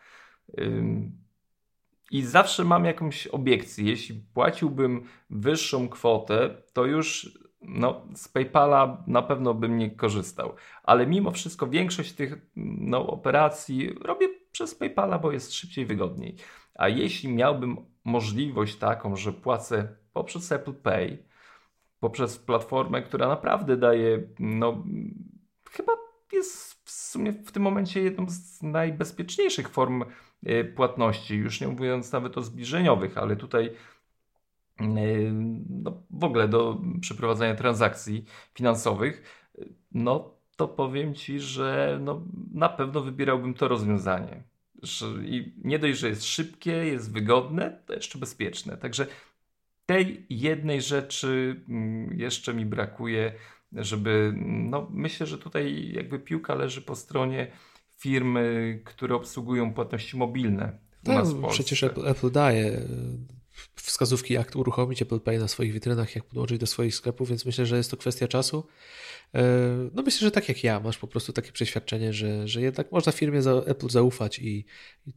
[2.11, 3.85] I zawsze mam jakąś obiekcję.
[3.85, 10.55] Jeśli płaciłbym wyższą kwotę, to już no, z PayPala na pewno bym nie korzystał.
[10.83, 16.37] Ale mimo wszystko większość tych no, operacji robię przez PayPala, bo jest szybciej, wygodniej.
[16.75, 21.25] A jeśli miałbym możliwość taką, że płacę poprzez Apple Pay,
[22.01, 24.85] poprzez platformę, która naprawdę daje, no,
[25.71, 25.93] chyba
[26.33, 30.05] jest w sumie w tym momencie jedną z najbezpieczniejszych form
[30.77, 34.85] płatności, już nie mówiąc nawet o zbliżeniowych, ale tutaj y,
[35.69, 39.23] no, w ogóle do przeprowadzania transakcji finansowych,
[39.93, 44.43] no to powiem Ci, że no, na pewno wybierałbym to rozwiązanie.
[45.25, 48.77] I nie dość, że jest szybkie, jest wygodne, to jeszcze bezpieczne.
[48.77, 49.07] Także
[49.87, 53.33] tej jednej rzeczy mm, jeszcze mi brakuje,
[53.73, 57.53] żeby, no myślę, że tutaj jakby piłka leży po stronie
[57.99, 60.79] firmy, które obsługują płatności mobilne.
[61.05, 62.83] No, przecież Apple, Apple daje e,
[63.75, 67.67] wskazówki, jak uruchomić Apple Pay na swoich witrynach, jak podłączyć do swoich sklepów, więc myślę,
[67.67, 68.67] że jest to kwestia czasu.
[69.35, 69.43] E,
[69.95, 73.13] no myślę, że tak jak ja, masz po prostu takie przeświadczenie, że, że jednak można
[73.13, 74.65] firmie za Apple zaufać i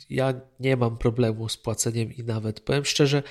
[0.10, 3.24] ja nie mam problemu z płaceniem i nawet, powiem szczerze,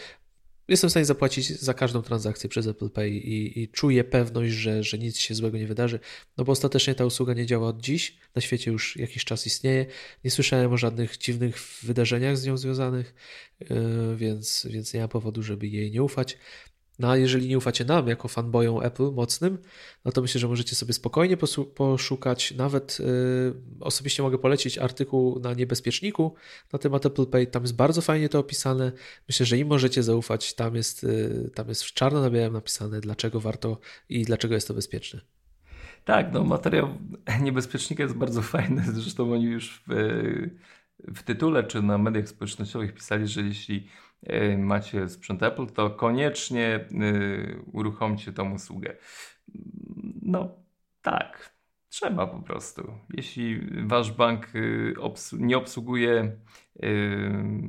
[0.69, 4.83] jestem w stanie zapłacić za każdą transakcję przez Apple Pay i, i, czuję pewność, że,
[4.83, 6.01] że nic się złego nie wydarzy,
[6.37, 9.87] no bo ostatecznie ta usługa nie działa od dziś, na świecie już jakiś czas istnieje,
[10.25, 13.15] nie słyszałem o żadnych dziwnych wydarzeniach z nią związanych,
[13.61, 16.39] yy, więc, więc nie ma powodu, żeby jej nie ufać.
[16.99, 19.59] No a jeżeli nie ufacie nam jako fanboyom Apple mocnym,
[20.05, 21.37] no to myślę, że możecie sobie spokojnie
[21.75, 22.55] poszukać.
[22.57, 26.35] Nawet yy, osobiście mogę polecić artykuł na Niebezpieczniku
[26.73, 27.47] na temat Apple Pay.
[27.47, 28.93] Tam jest bardzo fajnie to opisane.
[29.29, 30.55] Myślę, że im możecie zaufać.
[30.55, 34.69] Tam jest, yy, tam jest w czarno na białym napisane, dlaczego warto i dlaczego jest
[34.69, 35.21] to bezpieczne.
[36.05, 36.89] Tak, no materiał
[37.41, 38.83] Niebezpiecznika jest bardzo fajny.
[38.93, 39.93] Zresztą oni już w,
[40.99, 43.89] w tytule czy na mediach społecznościowych pisali, że jeśli
[44.59, 46.87] macie sprzęt Apple, to koniecznie e,
[47.73, 48.97] uruchomcie tą usługę.
[50.23, 50.51] No
[51.03, 51.55] tak,
[51.89, 52.93] trzeba po prostu.
[53.15, 56.37] Jeśli wasz bank e, nie obsługuje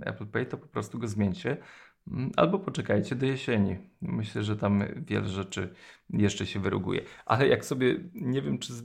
[0.05, 1.57] Apple Pay, to po prostu go zmieńcie.
[2.07, 3.77] Mm, albo poczekajcie do jesieni.
[4.01, 5.73] Myślę, że tam wiele rzeczy
[6.09, 7.01] jeszcze się wyruguje.
[7.25, 8.83] Ale jak sobie, nie wiem czy z...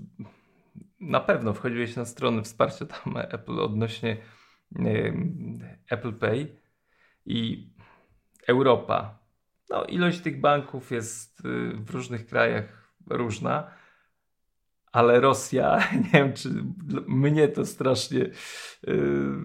[1.01, 4.17] na pewno wchodziłeś na stronę wsparcia tam Apple odnośnie
[5.91, 6.64] Apple Pay,
[7.27, 7.71] i
[8.49, 9.19] Europa.
[9.71, 13.71] No, ilość tych banków jest y, w różnych krajach różna,
[14.93, 16.49] ale Rosja, nie wiem, czy
[17.07, 18.31] mnie to strasznie
[18.87, 19.37] yy,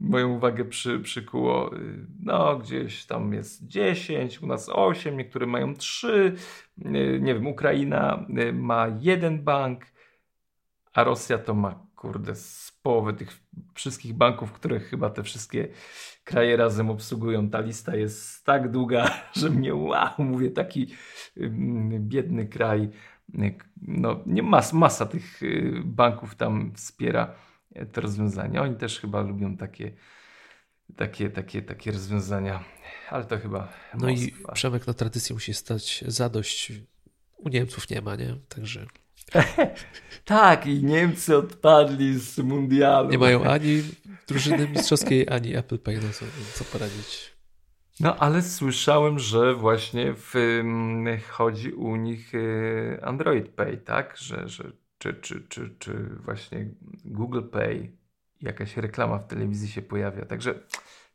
[0.00, 1.76] moją uwagę przy, przykuło.
[1.76, 6.34] Y, no, gdzieś tam jest 10, u nas 8, niektóre mają 3.
[6.78, 9.84] Yy, nie wiem, Ukraina ma jeden bank,
[10.92, 13.40] a Rosja to ma, kurde, z połowy tych
[13.74, 15.68] wszystkich banków, które chyba te wszystkie
[16.28, 17.50] kraje razem obsługują.
[17.50, 19.10] Ta lista jest tak długa,
[19.40, 20.94] że mnie wow, mówię, taki
[21.98, 22.88] biedny kraj.
[23.82, 27.34] No, nie mas, masa tych y, banków tam wspiera
[27.92, 28.62] te rozwiązania.
[28.62, 29.92] Oni też chyba lubią takie,
[30.96, 32.64] takie, takie, takie rozwiązania,
[33.10, 33.68] ale to chyba.
[33.94, 34.52] No Moskwa.
[34.52, 36.72] i Przemek na tradycji musi stać zadość.
[37.36, 38.36] U Niemców nie ma, nie?
[38.48, 38.86] Także.
[40.24, 43.10] tak, i Niemcy odpadli z mundialu.
[43.10, 43.82] Nie mają ani
[44.28, 47.38] drużyny mistrzowskiej, ani Apple Pay, no co, co poradzić.
[48.00, 50.34] No, ale słyszałem, że właśnie w,
[51.28, 54.16] chodzi u nich y, Android Pay, tak?
[54.16, 55.92] Że, że, czy, czy, czy, czy
[56.24, 56.68] właśnie
[57.04, 57.92] Google Pay,
[58.40, 60.24] jakaś reklama w telewizji się pojawia.
[60.24, 60.54] Także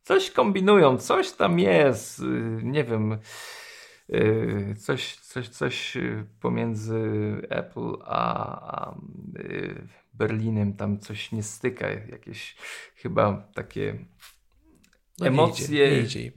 [0.01, 2.19] coś kombinują, coś tam jest.
[2.19, 2.23] Y,
[2.63, 3.62] nie wiem Y,
[4.77, 5.97] coś, coś, coś
[6.39, 7.01] pomiędzy
[7.49, 8.35] Apple a,
[8.75, 8.95] a
[9.39, 12.55] y, Berlinem tam coś nie styka, jakieś
[12.95, 14.05] chyba takie
[15.19, 15.67] no emocje.
[15.67, 16.31] Nie idzie, nie idzie.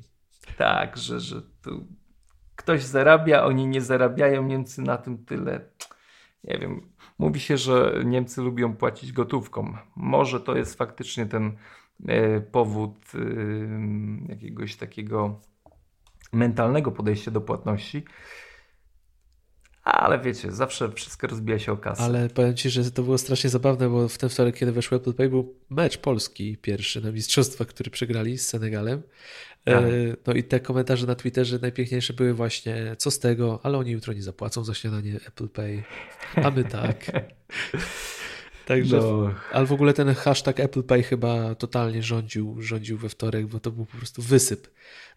[0.57, 1.87] Tak, że, że tu
[2.57, 5.61] ktoś zarabia, oni nie zarabiają, Niemcy na tym tyle.
[6.45, 6.89] Nie wiem.
[7.19, 9.77] Mówi się, że Niemcy lubią płacić gotówką.
[9.97, 11.57] Może to jest faktycznie ten
[12.01, 13.13] y, powód
[14.29, 15.41] jakiegoś takiego
[16.33, 18.05] mentalnego podejścia do płatności.
[19.87, 22.03] Ale wiecie, zawsze wszystko rozbija się o kasę.
[22.03, 25.15] Ale powiem Ci, że to było strasznie zabawne, bo w ten wtorek, kiedy weszł Apple
[25.15, 29.03] Pay, był mecz Polski pierwszy na mistrzostwa, który przegrali z Senegalem.
[29.65, 29.85] E, tak.
[30.27, 34.13] No i te komentarze na Twitterze najpiękniejsze były właśnie, co z tego, ale oni jutro
[34.13, 35.83] nie zapłacą za śniadanie Apple Pay,
[36.37, 37.05] a my tak.
[38.67, 39.35] Także, no.
[39.53, 43.71] ale w ogóle ten hashtag Apple Pay chyba totalnie rządził, rządził we wtorek, bo to
[43.71, 44.69] był po prostu wysyp.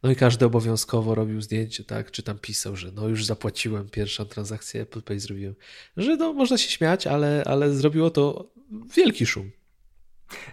[0.03, 4.25] No i każdy obowiązkowo robił zdjęcie, tak, czy tam pisał, że no już zapłaciłem pierwszą
[4.25, 5.55] transakcję Apple Pay zrobiłem.
[5.97, 8.51] Że no można się śmiać, ale, ale zrobiło to
[8.95, 9.51] wielki szum.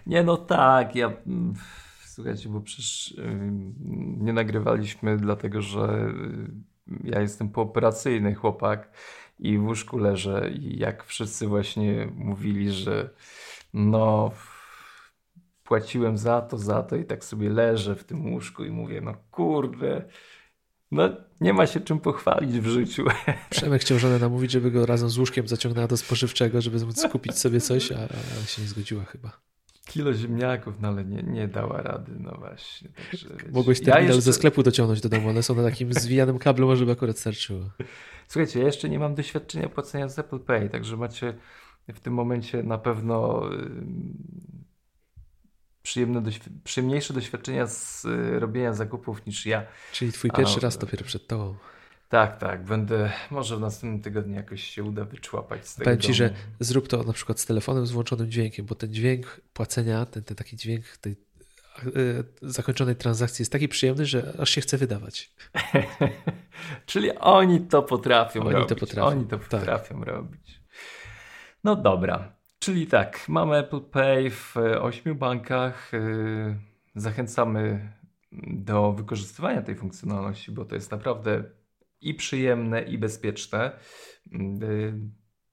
[0.07, 1.13] Nie, no tak, ja
[2.05, 3.15] słuchajcie, bo przecież
[4.17, 6.13] nie nagrywaliśmy dlatego, że
[7.03, 8.89] ja jestem pooperacyjny chłopak
[9.39, 13.09] i w łóżku leżę i jak wszyscy właśnie mówili, że
[13.73, 14.31] no
[15.63, 19.13] płaciłem za to, za to i tak sobie leżę w tym łóżku i mówię, no
[19.31, 20.05] kurde,
[20.91, 21.09] no
[21.41, 23.05] nie ma się czym pochwalić w życiu.
[23.49, 27.37] Przemek chciał żonę namówić, żeby go razem z łóżkiem zaciągnęła do spożywczego, żeby móc kupić
[27.37, 27.95] sobie coś, a,
[28.43, 29.47] a się nie zgodziła chyba.
[29.87, 32.89] Kilo ziemniaków, no ale nie, nie dała rady, no właśnie.
[33.11, 34.21] Także, Mogłeś terminal ja jeszcze...
[34.21, 37.69] ze sklepu dociągnąć do domu, one są na takim zwijanym kablu, może by akurat starczyło.
[38.27, 41.33] Słuchajcie, ja jeszcze nie mam doświadczenia płacenia z Apple Pay, także macie
[41.87, 43.49] w tym momencie na pewno
[45.83, 46.23] przyjemne,
[46.63, 49.65] przyjemniejsze doświadczenia z y, robienia zakupów niż ja.
[49.91, 51.55] Czyli twój pierwszy A, raz dopiero przed tobą.
[52.09, 52.63] Tak, tak.
[52.63, 56.87] Będę, może w następnym tygodniu jakoś się uda wyczłapać z tego Powiem Ci, że zrób
[56.87, 60.57] to na przykład z telefonem z włączonym dźwiękiem, bo ten dźwięk płacenia, ten, ten taki
[60.57, 61.15] dźwięk tej
[61.85, 65.31] yy, zakończonej transakcji jest taki przyjemny, że aż się chce wydawać.
[66.85, 68.69] Czyli oni to potrafią oni robić.
[68.69, 69.07] To potrafią.
[69.07, 69.49] Oni to tak.
[69.49, 70.07] potrafią tak.
[70.07, 70.61] robić.
[71.63, 72.37] No dobra.
[72.59, 75.91] Czyli tak, mamy Apple Pay w ośmiu bankach.
[75.93, 76.55] Yy,
[76.95, 77.93] zachęcamy
[78.47, 81.43] do wykorzystywania tej funkcjonalności, bo to jest naprawdę
[82.01, 83.79] i przyjemne, i bezpieczne.
[84.33, 84.93] Y,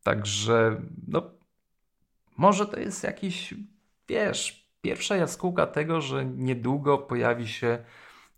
[0.02, 1.30] także, no,
[2.36, 3.54] może to jest jakiś,
[4.08, 7.84] wiesz, pierwsza jaskółka tego, że niedługo pojawi się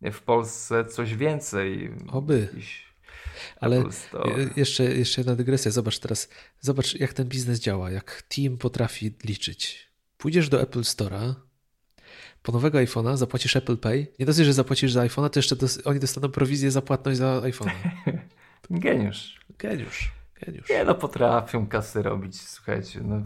[0.03, 1.91] w Polsce coś więcej.
[2.09, 2.49] Oby.
[3.61, 3.85] Ale
[4.57, 5.71] jeszcze, jeszcze jedna dygresja.
[5.71, 6.29] Zobacz teraz,
[6.61, 9.91] zobacz jak ten biznes działa, jak team potrafi liczyć.
[10.19, 11.35] Pójdziesz do Apple Store'a,
[12.47, 14.07] po nowego iPhone'a zapłacisz Apple Pay.
[14.19, 17.41] Nie dosyć, że zapłacisz za iPhone'a, to jeszcze dos- oni dostaną prowizję za płatność za
[17.41, 17.91] iPhone'a.
[18.71, 19.41] Geniusz.
[19.59, 20.13] Geniusz.
[20.41, 20.71] Geniusz.
[20.71, 23.01] Nie no, potrafią kasy robić, słuchajcie.
[23.05, 23.23] No,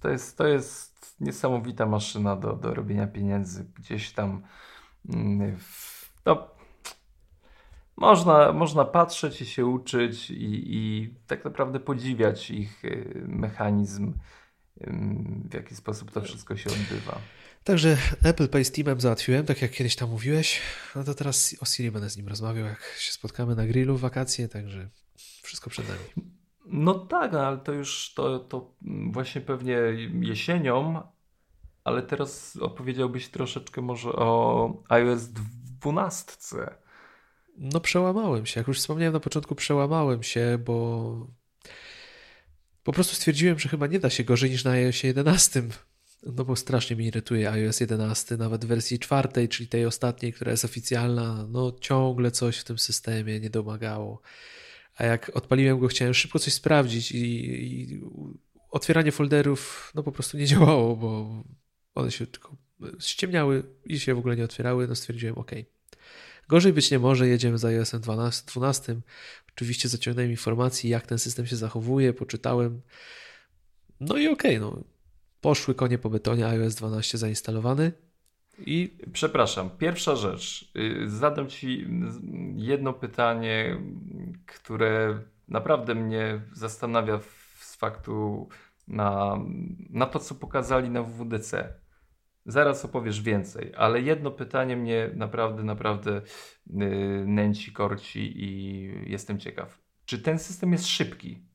[0.00, 3.66] to, jest, to jest niesamowita maszyna do, do robienia pieniędzy.
[3.78, 4.42] Gdzieś tam
[5.08, 5.58] mm,
[6.26, 6.48] no,
[7.96, 14.12] można, można patrzeć i się uczyć i, i tak naprawdę podziwiać ich y, mechanizm,
[15.50, 17.18] w jaki sposób to wszystko się odbywa.
[17.64, 20.60] Także Apple Pay z Teamem załatwiłem, tak jak kiedyś tam mówiłeś.
[20.96, 24.00] No to teraz o Siri będę z nim rozmawiał, jak się spotkamy na grillu w
[24.00, 24.88] wakacje, także
[25.42, 26.00] wszystko przed nami.
[26.66, 28.74] No tak, ale to już to, to
[29.12, 29.78] właśnie pewnie
[30.20, 31.02] jesienią,
[31.84, 35.28] ale teraz opowiedziałbyś troszeczkę może o iOS
[35.80, 36.36] 12.
[37.58, 41.26] No przełamałem się, jak już wspomniałem na początku, przełamałem się, bo
[42.82, 45.62] po prostu stwierdziłem, że chyba nie da się gorzej niż na iOS 11.
[46.22, 50.50] No bo strasznie mnie irytuje iOS 11, nawet w wersji czwartej, czyli tej ostatniej, która
[50.50, 54.20] jest oficjalna, no ciągle coś w tym systemie nie domagało.
[54.96, 58.00] A jak odpaliłem go, chciałem szybko coś sprawdzić i, i
[58.70, 61.42] otwieranie folderów no po prostu nie działało, bo
[61.94, 62.56] one się tylko
[63.00, 65.50] ściemniały i się w ogóle nie otwierały, no stwierdziłem ok.
[66.48, 69.00] Gorzej być nie może, jedziemy za iOS 12, 12.
[69.54, 72.80] Oczywiście zaciągnąłem informacji, jak ten system się zachowuje, poczytałem.
[74.00, 74.84] No i okej, okay, no.
[75.42, 77.92] Poszły konie po betonie, iOS 12 zainstalowany.
[78.58, 80.72] I przepraszam, pierwsza rzecz.
[80.76, 81.86] Y, zadam Ci
[82.56, 83.80] jedno pytanie,
[84.46, 87.20] które naprawdę mnie zastanawia
[87.60, 88.48] z faktu
[88.88, 89.38] na,
[89.90, 91.74] na to, co pokazali na WWDC.
[92.46, 96.22] Zaraz opowiesz więcej, ale jedno pytanie mnie naprawdę, naprawdę
[96.66, 99.78] yy, nęci, korci i jestem ciekaw.
[100.04, 101.51] Czy ten system jest szybki?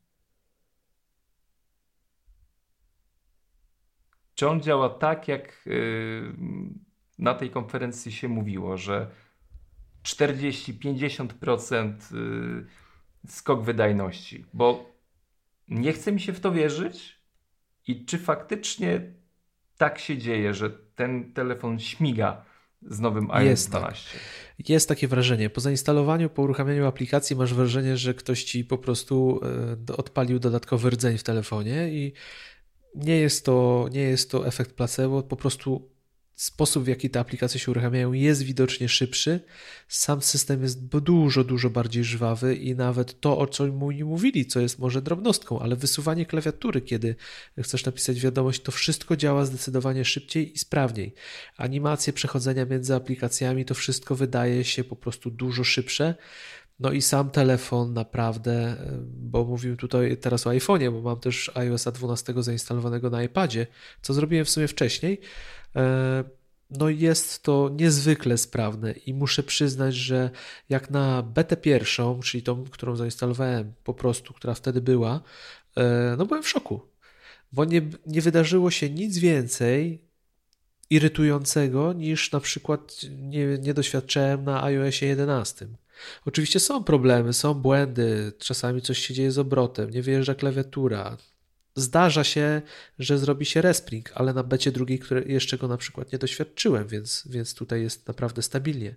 [4.38, 6.34] Czy on działa tak, jak yy,
[7.20, 9.08] na tej konferencji się mówiło, że
[10.04, 12.66] 40-50% yy,
[13.28, 14.46] skok wydajności?
[14.54, 14.94] Bo
[15.68, 17.18] nie chce mi się w to wierzyć.
[17.88, 19.02] I czy faktycznie
[19.78, 22.46] tak się dzieje, że ten telefon śmiga
[22.82, 24.10] z nowym iOS jest 12.
[24.58, 24.70] Tak.
[24.70, 25.50] Jest takie wrażenie.
[25.50, 29.40] Po zainstalowaniu, po uruchamianiu aplikacji masz wrażenie, że ktoś ci po prostu
[29.90, 32.14] e, odpalił dodatkowy rdzeń w telefonie i
[32.96, 35.98] nie jest to, nie jest to efekt placebo, po prostu
[36.38, 39.40] sposób, w jaki te aplikacje się uruchamiają, jest widocznie szybszy.
[39.88, 44.60] Sam system jest dużo, dużo bardziej żwawy i nawet to, o czym mu mówili, co
[44.60, 47.16] jest może drobnostką, ale wysuwanie klawiatury, kiedy
[47.62, 51.14] chcesz napisać wiadomość, to wszystko działa zdecydowanie szybciej i sprawniej.
[51.58, 56.16] Animacje przechodzenia między aplikacjami, to wszystko wydaje się po prostu dużo szybsze.
[56.80, 58.76] No i sam telefon naprawdę,
[59.08, 63.68] bo mówimy tutaj teraz o iPhone'ie, bo mam też iOS 12 zainstalowanego na iPadzie,
[64.02, 65.22] co zrobiłem w sumie wcześniej.
[65.76, 66.24] E,
[66.70, 70.30] no jest to niezwykle sprawne i muszę przyznać, że
[70.70, 75.22] jak na betę pierwszą, czyli tą, którą zainstalowałem po prostu, która wtedy była,
[75.78, 76.82] e, no byłem w szoku,
[77.52, 80.02] bo nie, nie wydarzyło się nic więcej
[80.90, 85.68] irytującego niż na przykład nie, nie doświadczałem na iOSie 11.
[86.26, 91.18] Oczywiście są problemy, są błędy, czasami coś się dzieje z obrotem, nie wyjeżdża klawiatura,
[91.78, 92.62] Zdarza się,
[93.00, 96.88] że zrobi się respring, ale na becie drugiej, której jeszcze go na przykład nie doświadczyłem,
[96.88, 98.96] więc, więc tutaj jest naprawdę stabilnie.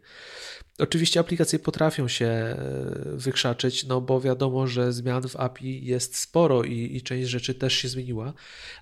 [0.79, 2.57] Oczywiście aplikacje potrafią się e,
[3.05, 7.75] wykrzaczyć, no bo wiadomo, że zmian w API jest sporo i, i część rzeczy też
[7.75, 8.33] się zmieniła,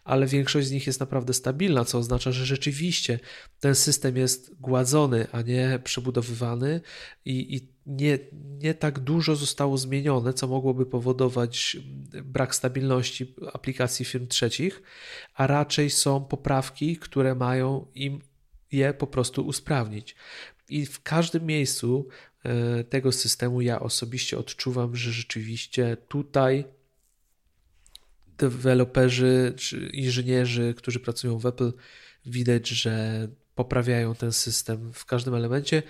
[0.04, 3.20] ale większość z nich jest naprawdę stabilna, co oznacza, że rzeczywiście
[3.60, 6.80] ten system jest gładzony, a nie przebudowywany
[7.24, 8.18] i, i nie,
[8.58, 11.76] nie tak dużo zostało zmienione, co mogłoby powodować
[12.24, 14.82] brak stabilności aplikacji firm trzecich,
[15.34, 18.20] a raczej są poprawki, które mają im
[18.72, 20.16] je po prostu usprawnić.
[20.68, 22.08] I w każdym miejscu
[22.44, 26.64] e, tego systemu ja osobiście odczuwam, że rzeczywiście tutaj
[28.38, 31.72] deweloperzy czy inżynierzy, którzy pracują w Apple,
[32.26, 35.82] widać, że poprawiają ten system w każdym elemencie.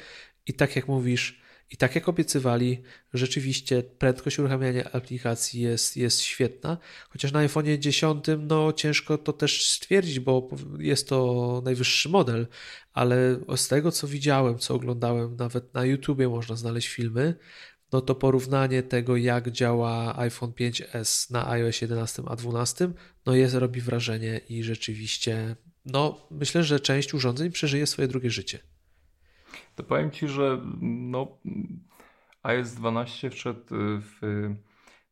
[0.47, 1.41] I tak jak mówisz,
[1.71, 2.83] I tak jak obiecywali,
[3.15, 6.79] rzeczywiście prędkość uruchamiania aplikacji jest, jest świetna,
[7.11, 10.49] chociaż na iPhone 10 no ciężko to też stwierdzić, bo
[10.79, 12.47] jest to najwyższy model,
[12.93, 17.35] ale z tego co widziałem, co oglądałem, nawet na YouTubie można znaleźć filmy,
[17.93, 22.91] no to porównanie tego, jak działa iPhone 5S na iOS 11 a 12,
[23.27, 28.59] no jest, robi wrażenie i rzeczywiście, no myślę, że część urządzeń przeżyje swoje drugie życie.
[29.79, 31.39] To powiem Ci, że no,
[32.43, 34.21] iOS 12 wszedł w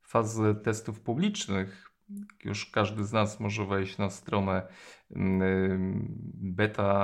[0.02, 1.90] fazę testów publicznych.
[2.44, 4.68] Już każdy z nas może wejść na stronę
[5.10, 6.98] mm, beta.apple.com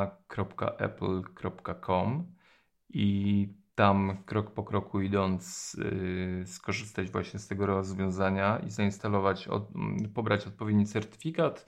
[2.88, 9.68] i tam krok po kroku idąc yy, skorzystać właśnie z tego rozwiązania i zainstalować, od,
[10.14, 11.66] pobrać odpowiedni certyfikat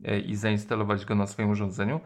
[0.00, 2.00] yy, i zainstalować go na swoim urządzeniu.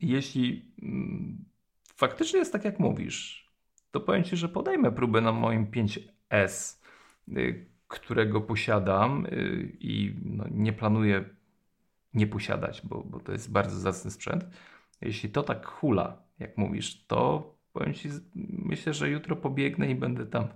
[0.00, 1.55] Jeśli yy,
[1.96, 3.50] faktycznie jest tak jak mówisz,
[3.90, 6.82] to powiem Ci, że podejmę próbę na moim 5S,
[7.28, 11.24] y, którego posiadam y, i no, nie planuję
[12.14, 14.46] nie posiadać, bo, bo to jest bardzo zacny sprzęt.
[15.00, 18.08] Jeśli to tak hula, jak mówisz, to powiem Ci,
[18.64, 20.48] myślę, że jutro pobiegnę i będę tam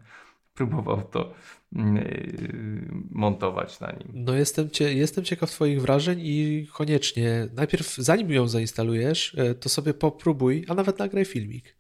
[0.55, 1.35] próbował to
[1.73, 4.09] yy, montować na nim.
[4.15, 9.69] No jestem, cie, jestem ciekaw Twoich wrażeń i koniecznie, najpierw zanim ją zainstalujesz, e, to
[9.69, 11.77] sobie popróbuj, a nawet nagraj filmik.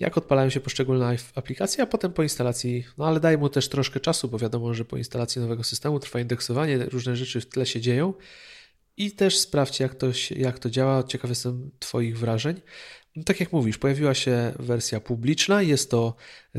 [0.00, 4.00] Jak odpalają się poszczególne aplikacje, a potem po instalacji, no ale daj mu też troszkę
[4.00, 7.80] czasu, bo wiadomo, że po instalacji nowego systemu trwa indeksowanie, różne rzeczy w tle się
[7.80, 8.14] dzieją
[8.96, 11.02] i też sprawdź, jak to, jak to działa.
[11.02, 12.60] Ciekaw jestem Twoich wrażeń.
[13.18, 15.62] No, tak jak mówisz, pojawiła się wersja publiczna.
[15.62, 16.14] Jest to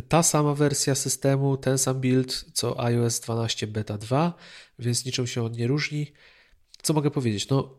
[0.08, 4.34] ta sama wersja systemu, ten sam build co iOS 12 Beta 2,
[4.80, 6.12] więc niczym się on nie różni.
[6.82, 7.50] Co mogę powiedzieć?
[7.50, 7.79] No,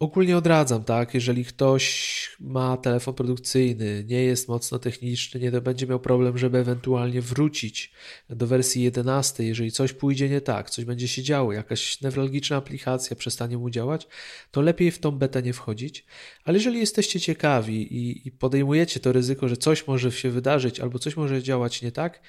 [0.00, 1.14] ogólnie odradzam, tak?
[1.14, 7.22] Jeżeli ktoś ma telefon produkcyjny, nie jest mocno techniczny, nie będzie miał problem, żeby ewentualnie
[7.22, 7.92] wrócić
[8.30, 13.16] do wersji 11, jeżeli coś pójdzie nie tak, coś będzie się działo, jakaś newralgiczna aplikacja
[13.16, 14.08] przestanie mu działać,
[14.50, 16.06] to lepiej w tą betę nie wchodzić.
[16.44, 20.98] Ale jeżeli jesteście ciekawi i, i podejmujecie to ryzyko, że coś może się wydarzyć albo
[20.98, 22.20] coś może działać nie tak,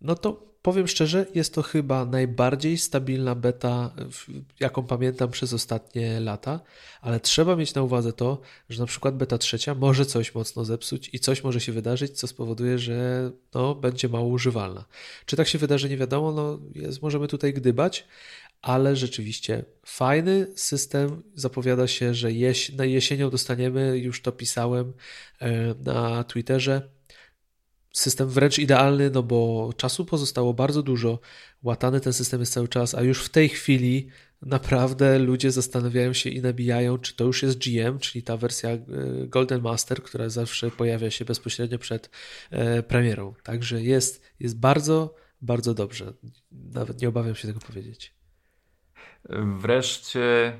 [0.00, 3.94] no to powiem szczerze, jest to chyba najbardziej stabilna beta,
[4.60, 6.60] jaką pamiętam przez ostatnie lata,
[7.00, 11.10] ale trzeba mieć na uwadze to, że na przykład beta trzecia może coś mocno zepsuć
[11.12, 14.84] i coś może się wydarzyć, co spowoduje, że no, będzie mało używalna.
[15.26, 18.06] Czy tak się wydarzy, nie wiadomo, no, jest, możemy tutaj gdybać,
[18.62, 21.22] ale rzeczywiście fajny system.
[21.34, 24.92] Zapowiada się, że jeś, na jesienią dostaniemy, już to pisałem
[25.40, 26.97] e, na Twitterze,
[27.98, 31.18] system wręcz idealny, no bo czasu pozostało bardzo dużo,
[31.62, 34.08] łatany ten system jest cały czas, a już w tej chwili
[34.42, 38.80] naprawdę ludzie zastanawiają się i nabijają, czy to już jest GM, czyli ta wersja e,
[39.26, 42.10] Golden Master, która zawsze pojawia się bezpośrednio przed
[42.50, 43.34] e, premierą.
[43.42, 46.12] Także jest, jest bardzo, bardzo dobrze.
[46.52, 48.14] Nawet nie obawiam się tego powiedzieć.
[49.58, 50.58] Wreszcie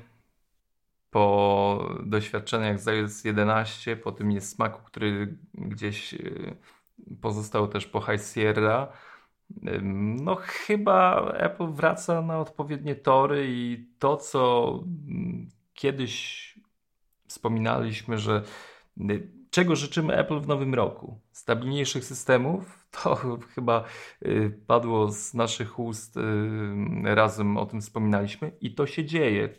[1.09, 6.17] po doświadczeniach z iOS 11, po tym niesmaku, który gdzieś e,
[7.21, 8.87] pozostał też po High Sierra.
[10.21, 14.73] No, chyba Apple wraca na odpowiednie tory i to, co
[15.73, 16.39] kiedyś
[17.27, 18.43] wspominaliśmy, że
[19.11, 21.19] y, czego życzymy Apple w nowym roku?
[21.31, 22.85] Stabilniejszych systemów?
[22.91, 23.15] To
[23.55, 23.83] chyba
[24.25, 26.21] y, padło z naszych ust, y,
[27.03, 29.49] razem o tym wspominaliśmy i to się dzieje.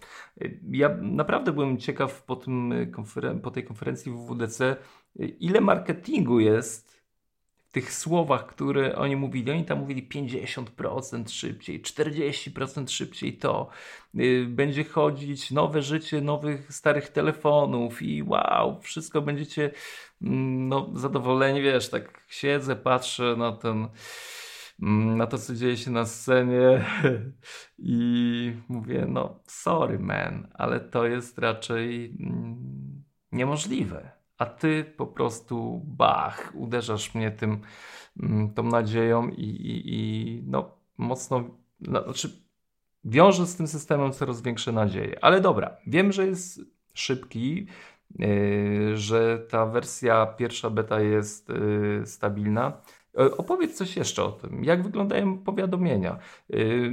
[0.70, 4.76] Ja naprawdę byłem ciekaw po, tym konferen- po tej konferencji WWDC,
[5.18, 6.89] ile marketingu jest
[7.72, 13.68] tych słowach, które oni mówili, oni tam mówili 50% szybciej, 40% szybciej to.
[14.20, 19.70] Y, będzie chodzić nowe życie nowych starych telefonów i wow, wszystko będziecie
[20.22, 23.88] mm, no, zadowoleni, wiesz, tak siedzę, patrzę na ten
[24.82, 26.84] mm, na to, co dzieje się na scenie
[27.78, 35.82] i mówię, no sorry man, ale to jest raczej mm, niemożliwe a ty po prostu
[35.84, 37.60] bach, uderzasz mnie tym,
[38.22, 41.44] mm, tą nadzieją i, i, i no mocno,
[41.80, 42.30] no, znaczy
[43.04, 45.24] wiąże z tym systemem coraz większe nadzieje.
[45.24, 46.60] Ale dobra, wiem, że jest
[46.94, 47.66] szybki,
[48.18, 52.80] yy, że ta wersja pierwsza beta jest yy, stabilna.
[53.18, 54.64] Yy, opowiedz coś jeszcze o tym.
[54.64, 56.18] Jak wyglądają powiadomienia?
[56.48, 56.92] Yy,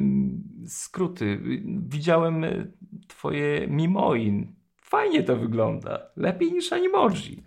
[0.67, 1.39] skróty.
[1.65, 2.45] Widziałem
[3.07, 4.56] Twoje Mimoin
[4.89, 6.09] Fajnie to wygląda.
[6.15, 7.43] Lepiej niż Animoji.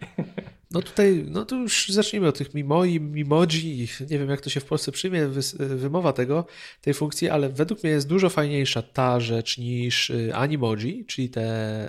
[0.71, 3.89] No tutaj, no to już zacznijmy od tych Mimoi, Mimoji.
[4.11, 5.29] Nie wiem, jak to się w Polsce przyjmie,
[5.59, 6.47] wymowa tego,
[6.81, 11.43] tej funkcji, ale według mnie jest dużo fajniejsza ta rzecz niż y, Animoji, czyli te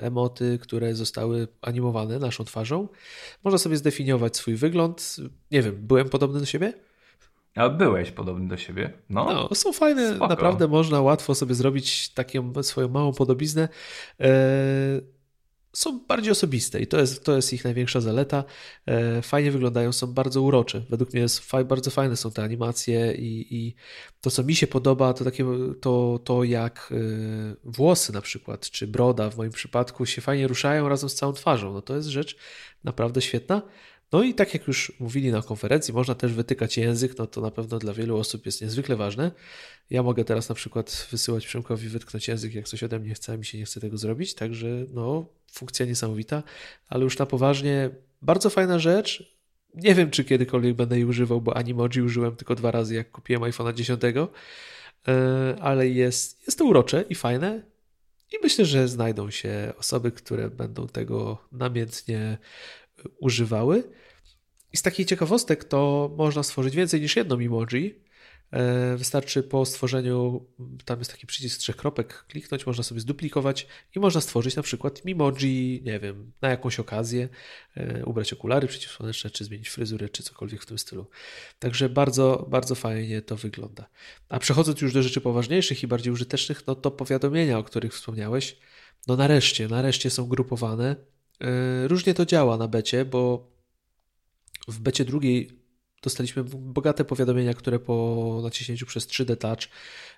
[0.03, 2.87] emoty, które zostały animowane naszą twarzą.
[3.43, 5.15] Można sobie zdefiniować swój wygląd.
[5.51, 6.73] Nie wiem, byłem podobny do siebie?
[7.55, 8.93] A byłeś podobny do siebie.
[9.09, 10.27] No, no są fajne, Spoko.
[10.27, 13.69] naprawdę można łatwo sobie zrobić taką swoją małą podobiznę.
[14.19, 14.31] Eee,
[15.73, 18.43] są bardziej osobiste i to jest, to jest ich największa zaleta.
[18.87, 20.81] Eee, fajnie wyglądają, są bardzo urocze.
[20.89, 23.75] Według mnie jest bardzo fajne są te animacje i, i,
[24.21, 25.45] to, co mi się podoba, to takie
[25.81, 26.95] to, to jak e,
[27.63, 31.73] włosy na przykład, czy broda w moim przypadku się fajnie ruszają razem z całą twarzą.
[31.73, 32.37] No to jest rzecz
[32.83, 33.61] naprawdę świetna.
[34.11, 37.51] No i tak jak już mówili na konferencji, można też wytykać język, no to na
[37.51, 39.31] pewno dla wielu osób jest niezwykle ważne.
[39.89, 43.37] Ja mogę teraz na przykład wysyłać Przemkowi wytknąć język, jak coś ode mnie chce, a
[43.37, 46.43] mi się nie chce tego zrobić, także no, funkcja niesamowita,
[46.87, 47.89] ale już na poważnie,
[48.21, 49.37] bardzo fajna rzecz.
[49.75, 53.41] Nie wiem, czy kiedykolwiek będę jej używał, bo Animoji użyłem tylko dwa razy, jak kupiłem
[53.41, 54.01] iPhone'a 10,
[55.07, 57.63] e, ale jest, jest to urocze i fajne.
[58.31, 62.37] I myślę, że znajdą się osoby, które będą tego namiętnie
[63.19, 63.83] używały.
[64.73, 68.01] I z takich ciekawostek to można stworzyć więcej niż jedno emoji.
[68.51, 70.45] E, wystarczy po stworzeniu,
[70.85, 75.01] tam jest taki przycisk trzech kropek, kliknąć, można sobie zduplikować i można stworzyć na przykład
[75.07, 77.29] emoji, nie wiem, na jakąś okazję,
[77.75, 81.05] e, ubrać okulary przeciwsłoneczne, czy zmienić fryzurę, czy cokolwiek w tym stylu.
[81.59, 83.89] Także bardzo, bardzo fajnie to wygląda.
[84.29, 88.57] A przechodząc już do rzeczy poważniejszych i bardziej użytecznych, no to powiadomienia, o których wspomniałeś,
[89.07, 90.95] no nareszcie, nareszcie są grupowane.
[91.41, 93.51] E, różnie to działa na becie, bo
[94.67, 95.60] w becie drugiej
[96.01, 99.59] dostaliśmy bogate powiadomienia, które po naciśnięciu przez 3D Touch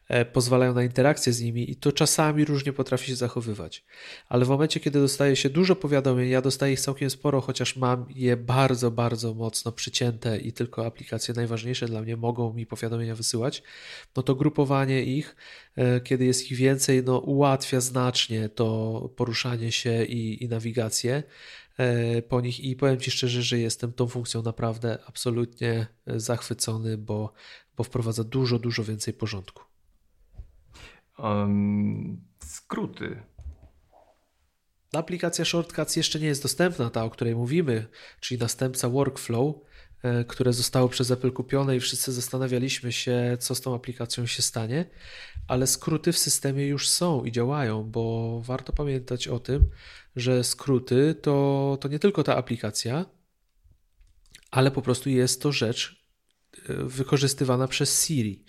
[0.08, 3.84] e, pozwalają na interakcję z nimi i to czasami różnie potrafi się zachowywać.
[4.30, 8.06] Ale w momencie, kiedy dostaje się dużo powiadomień, ja dostaję ich całkiem sporo, chociaż mam
[8.10, 13.64] je bardzo, bardzo mocno przycięte i tylko aplikacje najważniejsze dla mnie mogą mi powiadomienia wysyłać,
[14.16, 15.36] no to grupowanie ich,
[15.76, 21.24] e, kiedy jest ich więcej, no ułatwia znacznie to poruszanie się i, i nawigację.
[21.78, 26.98] E, po nich i powiem Ci szczerze, że jestem tą funkcją naprawdę absolutnie e, zachwycony,
[26.98, 27.34] bo,
[27.78, 29.64] bo wprowadza dużo, dużo więcej porządku.
[31.18, 33.24] Um, skróty.
[34.94, 37.88] Aplikacja Shortcuts jeszcze nie jest dostępna, ta o której mówimy,
[38.20, 39.56] czyli następca Workflow,
[40.28, 44.86] które zostało przez Apple kupione i wszyscy zastanawialiśmy się, co z tą aplikacją się stanie,
[45.48, 49.70] ale skróty w systemie już są i działają, bo warto pamiętać o tym,
[50.16, 53.06] że skróty to, to nie tylko ta aplikacja,
[54.52, 56.06] ale po prostu jest to rzecz
[56.70, 58.46] e, wykorzystywana przez Siri.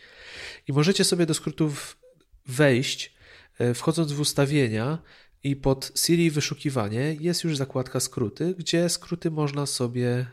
[0.69, 2.01] I możecie sobie do skrótów
[2.47, 3.15] wejść,
[3.59, 4.99] e, wchodząc w ustawienia
[5.45, 10.27] i pod Siri wyszukiwanie jest już zakładka skróty, gdzie skróty można sobie e,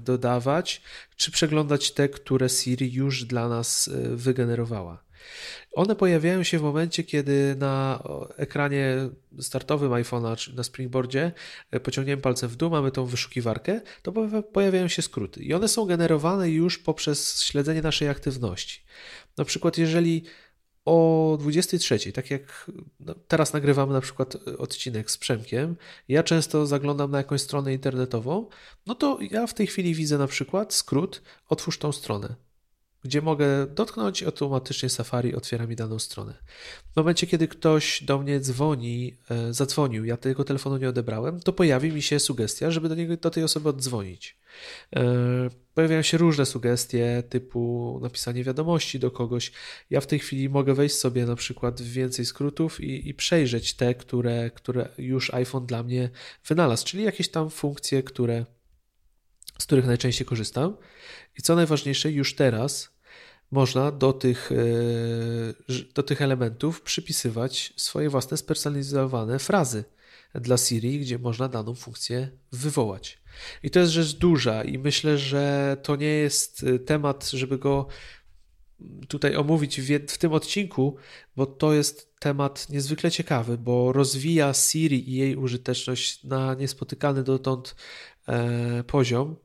[0.00, 0.82] dodawać,
[1.16, 5.08] czy przeglądać te, które Siri już dla nas wygenerowała.
[5.72, 8.02] One pojawiają się w momencie, kiedy na
[8.36, 8.96] ekranie
[9.40, 11.32] startowym iPhone'a czy na Springboardzie
[11.70, 14.12] e, pociągniemy palcem w dół, mamy tą wyszukiwarkę, to
[14.52, 15.42] pojawiają się skróty.
[15.42, 18.82] I one są generowane już poprzez śledzenie naszej aktywności.
[19.36, 20.24] Na przykład, jeżeli
[20.88, 22.70] o 23, tak jak
[23.00, 25.76] no, teraz nagrywamy na przykład odcinek z Przemkiem,
[26.08, 28.46] ja często zaglądam na jakąś stronę internetową,
[28.86, 32.34] no to ja w tej chwili widzę na przykład skrót, otwórz tą stronę
[33.04, 36.34] gdzie mogę dotknąć automatycznie Safari otwiera mi daną stronę.
[36.92, 41.52] W momencie, kiedy ktoś do mnie dzwoni, e, zadzwonił, ja tego telefonu nie odebrałem, to
[41.52, 44.37] pojawi mi się sugestia, żeby do, niego, do tej osoby oddzwonić.
[44.96, 49.52] E, pojawiają się różne sugestie, typu napisanie wiadomości do kogoś.
[49.90, 53.74] Ja w tej chwili mogę wejść sobie na przykład w więcej skrótów i, i przejrzeć
[53.74, 56.10] te, które, które już iPhone dla mnie
[56.46, 58.44] wynalazł, czyli jakieś tam funkcje, które,
[59.58, 60.76] z których najczęściej korzystam.
[61.38, 62.98] I co najważniejsze, już teraz
[63.50, 64.56] można do tych, e,
[65.94, 69.84] do tych elementów przypisywać swoje własne spersonalizowane frazy
[70.34, 73.17] dla Siri, gdzie można daną funkcję wywołać.
[73.62, 77.86] I to jest rzecz duża i myślę, że to nie jest e, temat, żeby go
[79.08, 80.96] tutaj omówić w, tym odcinku,
[81.36, 87.76] bo to jest temat niezwykle ciekawy, bo rozwija Siri i jej użyteczność na niespotykany dotąd
[88.28, 89.36] e, poziom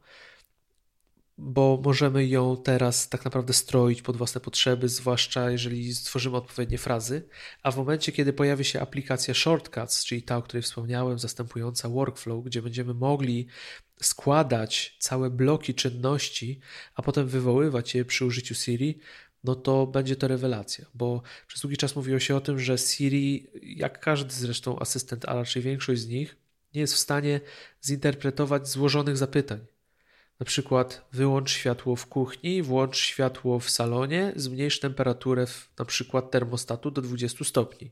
[1.38, 7.28] bo możemy ją teraz tak naprawdę stroić pod własne potrzeby, zwłaszcza jeżeli stworzymy odpowiednie frazy,
[7.64, 12.46] a w momencie, kiedy pojawi się aplikacja Shortcuts, czyli ta, o której wspomniałem, zastępująca workflow,
[12.46, 13.48] gdzie będziemy mogli
[14.02, 16.60] składać całe bloki czynności,
[16.96, 19.00] a potem wywoływać je przy użyciu Siri,
[19.44, 23.48] no to będzie to rewelacja, bo przez długi czas mówiło się o tym, że Siri,
[23.62, 26.38] jak każdy zresztą asystent, a raczej większość z nich,
[26.76, 27.42] nie jest w stanie
[27.86, 29.73] zinterpretować złożonych zapytań.
[30.40, 36.32] Na przykład wyłącz światło w kuchni, włącz światło w salonie, zmniejsz temperaturę w, na przykład
[36.32, 37.92] termostatu do 20 stopni.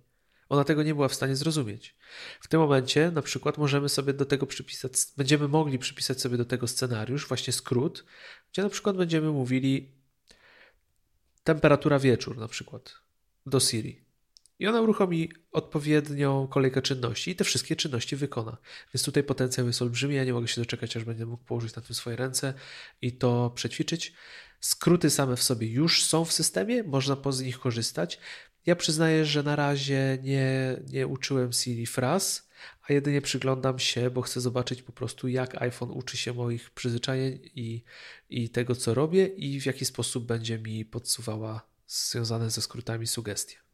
[0.50, 1.96] Ona tego nie była w stanie zrozumieć.
[2.42, 6.46] W tym momencie na przykład możemy sobie do tego przypisać, będziemy mogli przypisać sobie do
[6.46, 8.06] tego scenariusz, właśnie skrót,
[8.52, 9.92] gdzie na przykład będziemy mówili
[11.44, 12.94] temperatura wieczór na przykład
[13.46, 14.11] do Siri.
[14.62, 18.57] I ona uruchomi odpowiednią kolejkę czynności i te wszystkie czynności wykona.
[18.93, 20.16] Więc tutaj potencjał jest olbrzymi.
[20.16, 22.53] Ja nie mogę się doczekać, aż będę mógł położyć na tym swoje ręce
[23.01, 24.14] i to przećwiczyć.
[24.59, 28.20] Skróty same w sobie już są w systemie, można z nich korzystać.
[28.66, 32.49] Ja przyznaję, że na razie nie, nie uczyłem Siri fraz,
[32.89, 37.39] a jedynie przyglądam się, bo chcę zobaczyć po prostu, jak iPhone uczy się moich przyzwyczajeń
[37.55, 37.84] i,
[38.30, 43.71] i tego, co robię, i w jaki sposób będzie mi podsuwała związane ze skrótami sugestie.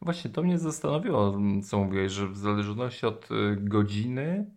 [0.00, 4.50] Właśnie to mnie zastanowiło, co mówiłeś, że w zależności od y, godziny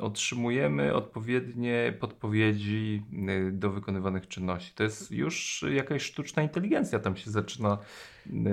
[0.00, 4.72] otrzymujemy odpowiednie podpowiedzi y, do wykonywanych czynności.
[4.74, 7.78] To jest już jakaś sztuczna inteligencja tam się zaczyna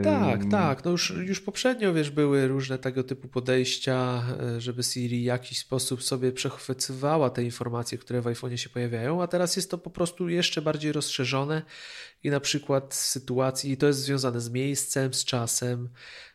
[0.04, 0.86] tak, tak.
[0.86, 4.24] No już, już poprzednio, wiesz, były różne tego typu podejścia,
[4.58, 9.28] żeby Siri w jakiś sposób sobie przechwycywała te informacje, które w iPhone'ie się pojawiają, a
[9.28, 11.62] teraz jest to po prostu jeszcze bardziej rozszerzone
[12.24, 15.90] i na przykład sytuacji, i to jest związane z miejscem, z czasem,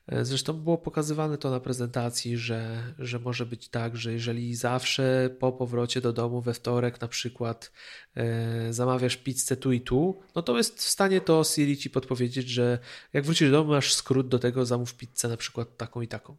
[0.08, 5.52] zresztą było pokazywane to na prezentacji, że, że może być tak, że jeżeli zawsze po
[5.52, 7.72] powrocie do domu we wtorek na przykład
[8.14, 12.48] e, zamawiasz pizzę tu i tu, no to jest w stanie to Siri ci podpowiedzieć,
[12.48, 12.78] że
[13.12, 16.36] jak wrócisz do domu, masz skrót do tego, zamów pizzę na przykład taką i taką.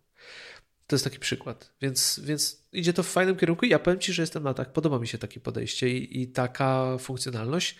[0.87, 1.73] To jest taki przykład.
[1.81, 4.73] Więc, więc idzie to w fajnym kierunku i ja powiem Ci, że jestem na tak.
[4.73, 7.75] Podoba mi się takie podejście i, i taka funkcjonalność.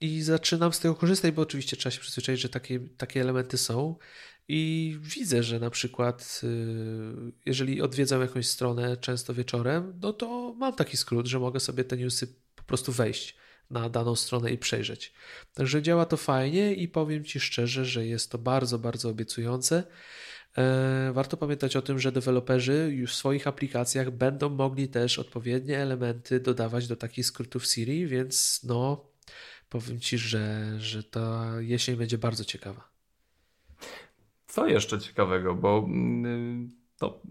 [0.00, 3.96] I zaczynam z tego korzystać, bo oczywiście trzeba się przyzwyczaić, że takie, takie elementy są.
[4.48, 10.74] I widzę, że na przykład, y, jeżeli odwiedzam jakąś stronę często wieczorem, no to mam
[10.74, 13.36] taki skrót, że mogę sobie te newsy po prostu wejść
[13.70, 15.12] na daną stronę i przejrzeć.
[15.54, 19.84] Także działa to fajnie i powiem Ci szczerze, że jest to bardzo, bardzo obiecujące.
[20.58, 25.78] E, warto pamiętać o tym, że deweloperzy już w swoich aplikacjach będą mogli też odpowiednie
[25.78, 29.10] elementy dodawać do takich skrótów Siri, więc no
[29.68, 32.95] powiem Ci, że, że ta jesień będzie bardzo ciekawa.
[34.56, 37.22] Co jeszcze ciekawego, bo mm, to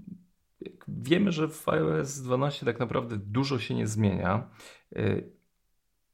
[0.87, 4.49] wiemy, że w iOS 12 tak naprawdę dużo się nie zmienia,
[4.97, 5.29] y,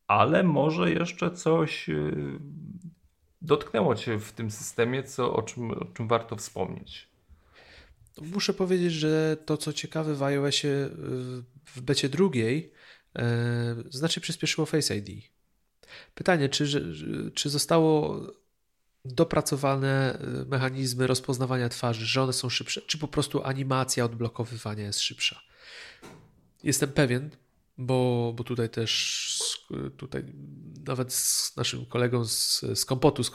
[0.08, 2.40] ale może jeszcze coś y,
[3.42, 7.10] dotknęło Cię w tym systemie, co, o, czym, o czym warto wspomnieć.
[8.22, 10.90] Muszę powiedzieć, że to, co ciekawe w iOSie y,
[11.66, 12.74] w becie drugiej,
[13.90, 15.24] znacznie przyspieszyło Face ID.
[16.16, 16.94] Pytanie, czy,
[17.34, 18.22] czy zostało
[19.06, 25.00] dopracowane y, mechanizmy rozpoznawania twarzy, że one są szybsze, czy po prostu animacja odblokowywania jest
[25.00, 25.42] szybsza.
[26.64, 27.30] Jestem pewien,
[27.78, 29.22] bo, bo tutaj też
[29.98, 30.24] tutaj
[30.86, 33.32] nawet z naszym kolegą z, z Kompotu, z,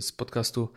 [0.00, 0.72] z podcastu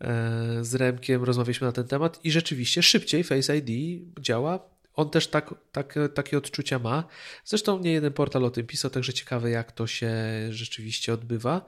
[0.00, 4.68] e, z Remkiem rozmawialiśmy na ten temat i rzeczywiście szybciej Face ID działa.
[4.94, 7.04] On też tak, tak, takie odczucia ma.
[7.44, 10.12] Zresztą nie jeden portal o tym pisał, także ciekawe jak to się
[10.50, 11.64] rzeczywiście odbywa.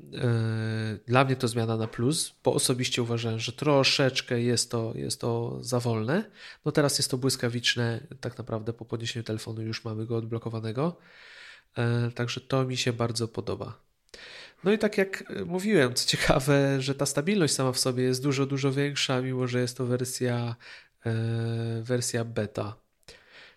[0.00, 5.20] E, dla mnie to zmiana na plus, bo osobiście uważałem, że troszeczkę jest to, jest
[5.20, 6.30] to za wolne.
[6.64, 10.96] No teraz jest to błyskawiczne, tak naprawdę po podniesieniu telefonu już mamy go odblokowanego.
[11.78, 13.80] E, także to mi się bardzo podoba.
[14.64, 18.46] No i tak jak mówiłem, co ciekawe, że ta stabilność sama w sobie jest dużo,
[18.46, 20.56] dużo większa, mimo że jest to wersja,
[21.06, 21.14] e,
[21.82, 22.76] wersja beta.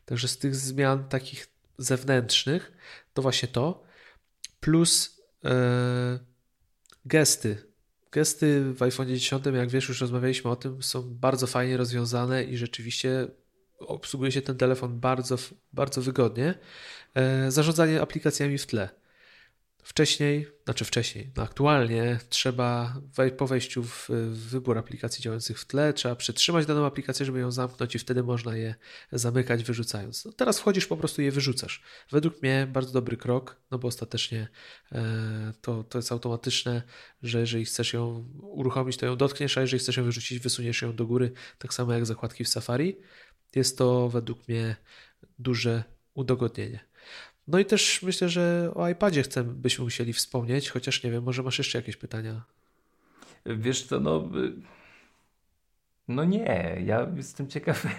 [0.05, 2.71] Także z tych zmian takich zewnętrznych
[3.13, 3.83] to właśnie to,
[4.59, 5.18] plus
[7.05, 7.57] Gesty.
[8.11, 12.57] Gesty w iPhone 10, jak wiesz, już rozmawialiśmy o tym, są bardzo fajnie rozwiązane i
[12.57, 13.27] rzeczywiście
[13.79, 15.35] obsługuje się ten telefon bardzo,
[15.73, 16.53] bardzo wygodnie.
[17.15, 18.89] E, zarządzanie aplikacjami w tle.
[19.89, 23.01] Wcześniej, znaczy wcześniej, no aktualnie trzeba
[23.37, 27.95] po wejściu w, wybór aplikacji działających w tle, trzeba przytrzymać daną aplikację, żeby ją zamknąć
[27.95, 28.75] i wtedy można je
[29.11, 30.25] zamykać, wyrzucając.
[30.25, 31.83] No teraz wchodzisz, po prostu je wyrzucasz.
[32.11, 34.47] Według mnie bardzo dobry krok, no bo ostatecznie
[34.91, 36.83] e, to, to jest automatyczne,
[37.21, 40.95] że jeżeli chcesz ją uruchomić, to ją dotkniesz, a jeżeli chcesz ją wyrzucić, wysuniesz ją
[40.95, 42.97] do góry, tak samo jak zakładki w Safari.
[43.55, 44.75] Jest to według mnie
[45.39, 45.83] duże
[46.13, 46.88] udogodnienie.
[47.49, 51.43] No i też myślę, że o iPadzie chcę, byśmy musieli wspomnieć, chociaż nie wiem, może
[51.43, 52.41] masz jeszcze jakieś pytania?
[53.45, 54.29] Wiesz co, no...
[56.07, 57.89] No nie, ja jestem ciekawy,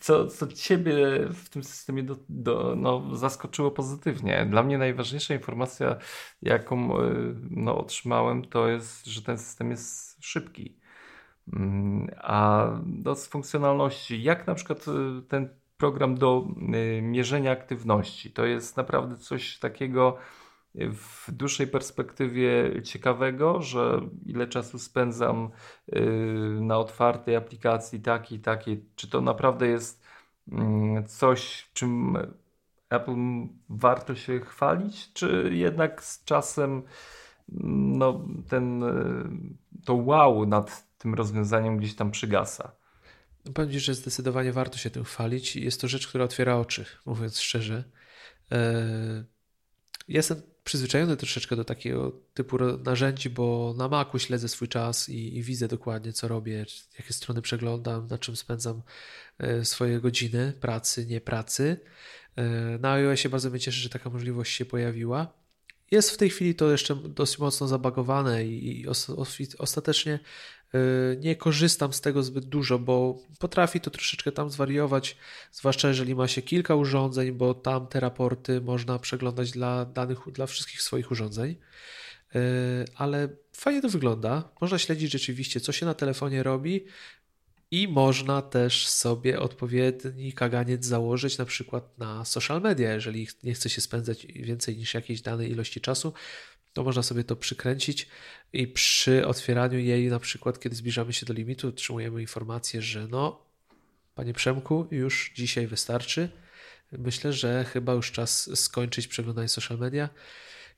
[0.00, 0.96] co, co Ciebie
[1.34, 4.46] w tym systemie do, do, no, zaskoczyło pozytywnie.
[4.50, 5.96] Dla mnie najważniejsza informacja,
[6.42, 6.88] jaką
[7.50, 10.76] no, otrzymałem, to jest, że ten system jest szybki.
[11.52, 18.30] Mm, a do funkcjonalności, jak na przykład y, ten program do y, mierzenia aktywności.
[18.30, 20.16] To jest naprawdę coś takiego
[20.74, 25.50] w dłuższej perspektywie ciekawego, że ile czasu spędzam
[25.96, 26.00] y,
[26.60, 30.04] na otwartej aplikacji takiej, takiej, czy to naprawdę jest
[30.52, 32.18] mm, coś, czym
[32.90, 33.16] Apple
[33.68, 36.82] warto się chwalić, czy jednak z czasem
[37.48, 38.84] no, ten,
[39.84, 42.72] to wow nad tym rozwiązaniem gdzieś tam przygasa.
[43.54, 45.56] Powiem Ci, że zdecydowanie warto się tym chwalić.
[45.56, 47.84] Jest to rzecz, która otwiera oczy, mówiąc szczerze.
[48.52, 49.24] E,
[50.08, 55.42] jestem przyzwyczajony troszeczkę do takiego typu narzędzi, bo na Macu śledzę swój czas i, i,
[55.42, 56.66] widzę dokładnie, co robię,
[56.98, 58.82] jakie strony przeglądam, na czym spędzam
[59.38, 61.80] e, swoje godziny pracy, nie pracy.
[62.36, 62.44] E,
[62.78, 65.43] na iOSie bardzo mnie cieszy, że taka możliwość się pojawiła.
[65.94, 68.86] Jest w tej chwili to jeszcze dosyć mocno zabagowane i,
[69.58, 70.18] ostatecznie
[70.74, 75.16] Y, nie korzystam z tego zbyt dużo, bo potrafi to troszeczkę tam zwariować,
[75.52, 80.46] zwłaszcza jeżeli ma się kilka urządzeń, bo tam te raporty można przeglądać dla danych, dla
[80.46, 81.56] wszystkich swoich urządzeń.
[82.34, 82.38] Y,
[82.94, 84.50] ale fajnie to wygląda.
[84.60, 86.84] Można śledzić rzeczywiście, co się na telefonie robi.
[87.74, 93.70] I można też sobie odpowiedni kaganiec założyć, na przykład na social media, jeżeli nie chce
[93.70, 96.12] się spędzać więcej niż jakiejś danej ilości czasu,
[96.72, 98.08] to można sobie to przykręcić
[98.52, 103.46] i przy otwieraniu jej, na przykład, kiedy zbliżamy się do limitu, otrzymujemy informację, że no,
[104.14, 106.28] panie Przemku, już dzisiaj wystarczy.
[106.92, 110.08] Myślę, że chyba już czas skończyć przeglądanie social media.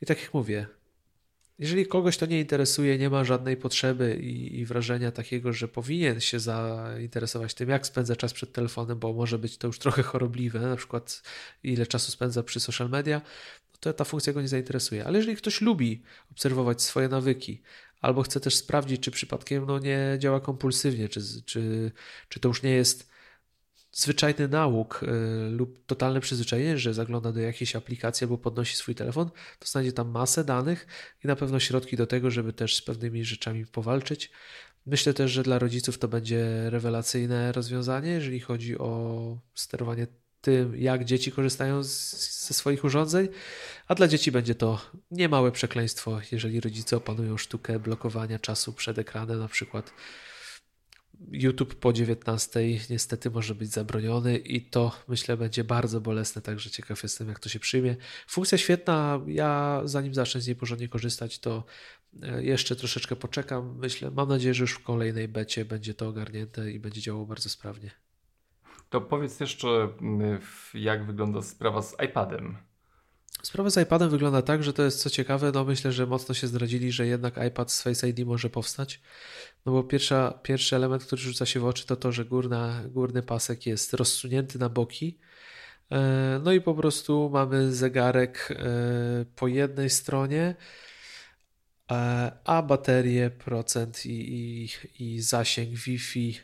[0.03, 0.67] I tak jak mówię,
[1.59, 6.21] jeżeli kogoś to nie interesuje, nie ma żadnej potrzeby i, i, wrażenia takiego, że powinien
[6.21, 10.61] się zainteresować tym, jak spędza czas przed telefonem, bo może być to już trochę chorobliwe,
[10.61, 11.23] na przykład
[11.63, 13.23] ile czasu spędza przy social media,
[13.81, 15.05] to ta funkcja go nie zainteresuje.
[15.05, 17.63] Ale jeżeli ktoś lubi obserwować swoje nawyki,
[18.01, 21.93] albo chce też sprawdzić, czy przypadkiem no, nie działa kompulsywnie, czy, czy,
[22.29, 23.16] czy to już nie jest
[23.97, 25.07] zwyczajny nauk y,
[25.51, 30.11] lub totalne przyzwyczajenie, że zagląda do jakiejś aplikacji albo podnosi swój telefon, to znajdzie tam
[30.11, 30.87] masę danych
[31.25, 34.31] i na pewno środki do tego, żeby też z pewnymi rzeczami powalczyć.
[34.87, 40.07] Myślę też, że dla rodziców to będzie rewelacyjne rozwiązanie, jeżeli chodzi o sterowanie
[40.41, 43.29] tym, jak dzieci korzystają z, ze swoich urządzeń,
[43.89, 44.81] a dla dzieci będzie to
[45.11, 49.93] niemałe przekleństwo, jeżeli rodzice opanują sztukę blokowania czasu przed ekranem, na przykład
[51.31, 52.61] YouTube po 19
[52.91, 57.49] niestety może być zabroniony i to myślę będzie bardzo bolesne, także ciekaw jestem jak to
[57.49, 57.97] się przyjmie.
[58.29, 61.65] Funkcja świetna, ja zanim zacznę z niej porządnie korzystać to
[62.23, 66.71] e, jeszcze troszeczkę poczekam, myślę, mam nadzieję, że już w kolejnej becie będzie to ogarnięte
[66.71, 67.91] i będzie działało bardzo sprawnie.
[68.91, 69.69] To powiedz jeszcze,
[70.01, 70.41] mm,
[70.75, 72.57] jak wygląda sprawa z iPadem.
[73.43, 76.47] Sprawa z iPadem wygląda tak, że to jest co ciekawe, no myślę, że mocno się
[76.47, 79.01] zdradzili, że jednak iPad z Face ID może powstać.
[79.67, 83.23] No bo pierwsza, pierwszy element, który rzuca się w oczy, to to, że górna, górny
[83.23, 85.19] pasek jest rozsunięty na boki.
[85.93, 90.55] E, no i po prostu mamy zegarek e, po jednej stronie,
[91.91, 96.41] e, a baterię, procent i, i, i zasięg Wi-Fi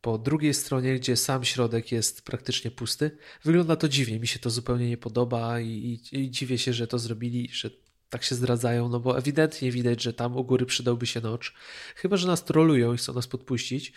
[0.00, 3.10] po drugiej stronie, gdzie sam środek jest praktycznie pusty.
[3.44, 5.68] Wygląda to dziwnie, mi się to zupełnie nie podoba i,
[6.12, 7.70] i, i dziwię się, że to zrobili, że
[8.10, 11.54] tak się zdradzają, no bo ewidentnie widać, że tam u góry przydałby się nocz.
[11.96, 13.92] Chyba, że nas trolują i chcą nas podpuścić.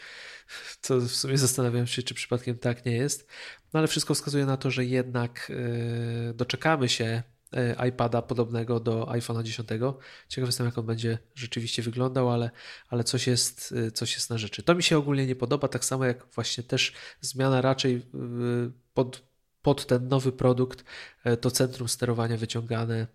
[0.81, 3.27] To w sumie zastanawiam się, czy przypadkiem tak nie jest.
[3.73, 5.51] No ale wszystko wskazuje na to, że jednak
[6.27, 9.69] yy, doczekamy się E, iPada podobnego do iPhone'a 10.
[10.27, 12.51] Ciekaw jestem, jak on będzie rzeczywiście wyglądał, ale,
[12.89, 14.63] ale coś, jest, e, coś jest na rzeczy.
[14.63, 18.01] To mi się ogólnie nie podoba, tak samo jak właśnie też zmiana raczej
[18.93, 19.28] pod,
[19.61, 20.83] pod ten nowy produkt,
[21.41, 23.07] to centrum sterowania wyciągane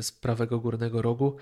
[0.00, 1.36] z prawego górnego rogu.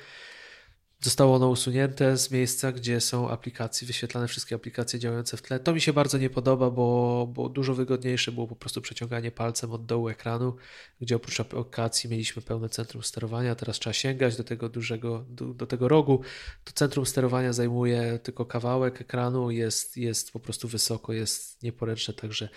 [1.01, 5.61] Zostało ono usunięte z miejsca, gdzie są aplikacje, wyświetlane wszystkie aplikacje działające w tle.
[5.61, 9.73] To mi się bardzo nie podoba, bo, bo dużo wygodniejsze było po prostu przeciąganie palcem
[9.73, 10.57] od dołu ekranu,
[11.01, 13.55] gdzie oprócz aplikacji mieliśmy pełne centrum sterowania.
[13.55, 16.21] Teraz trzeba sięgać do tego dużego, do, do tego rogu.
[16.65, 22.49] To centrum sterowania zajmuje tylko kawałek ekranu, jest, jest po prostu wysoko, jest nieporęczne, także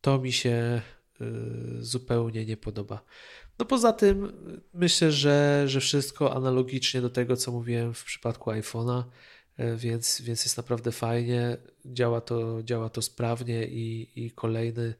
[0.00, 0.82] to mi się
[1.80, 3.04] zupełnie nie podoba.
[3.58, 4.32] No poza tym
[4.74, 9.02] myślę, że, że wszystko analogicznie do tego, co mówiłem w przypadku iPhone'a,
[9.56, 14.94] e, więc, więc jest naprawdę fajnie, działa to, działa to sprawnie i, i kolejny,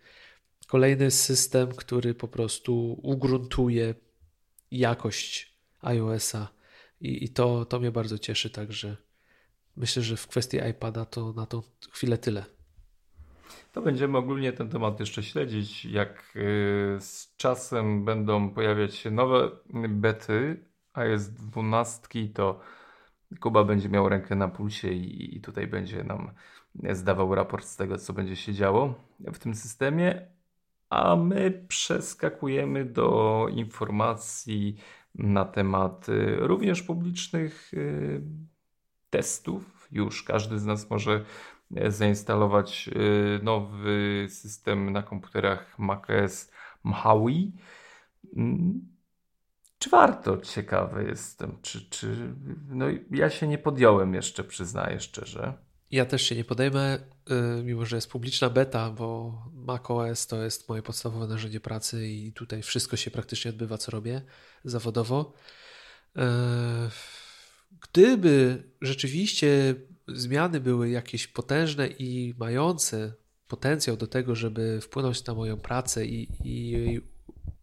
[0.66, 3.94] kolejny system, który po prostu ugruntuje
[4.70, 6.48] jakość iOS-a.
[7.00, 8.96] I, i to, to mnie bardzo cieszy, także
[9.76, 11.62] myślę, że w kwestii iPada to na tą
[11.92, 12.59] chwilę tyle
[13.72, 15.84] to będziemy ogólnie ten temat jeszcze śledzić.
[15.84, 19.50] Jak y, z czasem będą pojawiać się nowe
[19.88, 22.60] bety, a jest dwunastki, to
[23.40, 26.30] Kuba będzie miał rękę na pulsie i, tutaj będzie nam
[26.90, 30.26] zdawał raport z tego, co będzie się działo w tym systemie.
[30.90, 34.76] A my przeskakujemy do informacji
[35.14, 38.22] na temat y, również publicznych y,
[39.10, 39.88] testów.
[39.92, 41.24] Już każdy z nas może
[41.88, 46.50] zainstalować y, nowy system na komputerach macOS
[46.82, 47.52] Mojave.
[48.36, 48.88] Mm.
[49.78, 50.38] czy warto?
[50.38, 51.58] Ciekawy jestem.
[51.62, 52.34] Czy, czy...
[52.68, 55.54] No, ja się nie podjąłem jeszcze, przyznaję szczerze.
[55.90, 56.98] Ja też się nie podejmę,
[57.60, 62.32] y, mimo że jest publiczna beta, bo macOS to jest moje podstawowe narzędzie pracy i
[62.32, 64.22] tutaj wszystko się praktycznie odbywa, co robię
[64.64, 65.32] zawodowo.
[67.92, 69.74] Gdyby rzeczywiście
[70.14, 73.12] zmiany były jakieś potężne i mające
[73.48, 77.00] potencjał do tego, żeby wpłynąć na moją pracę i, i jej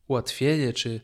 [0.08, 1.02] ułatwienie, czy,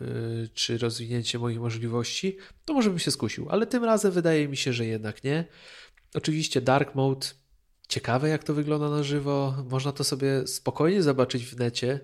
[0.00, 4.56] yy, czy rozwinięcie moich możliwości, to może bym się skusił, ale tym razem wydaje mi
[4.56, 5.44] się, że jednak nie.
[6.14, 7.26] Oczywiście Dark Mode,
[7.88, 12.00] ciekawe jak to wygląda na żywo, można to sobie spokojnie zobaczyć w necie.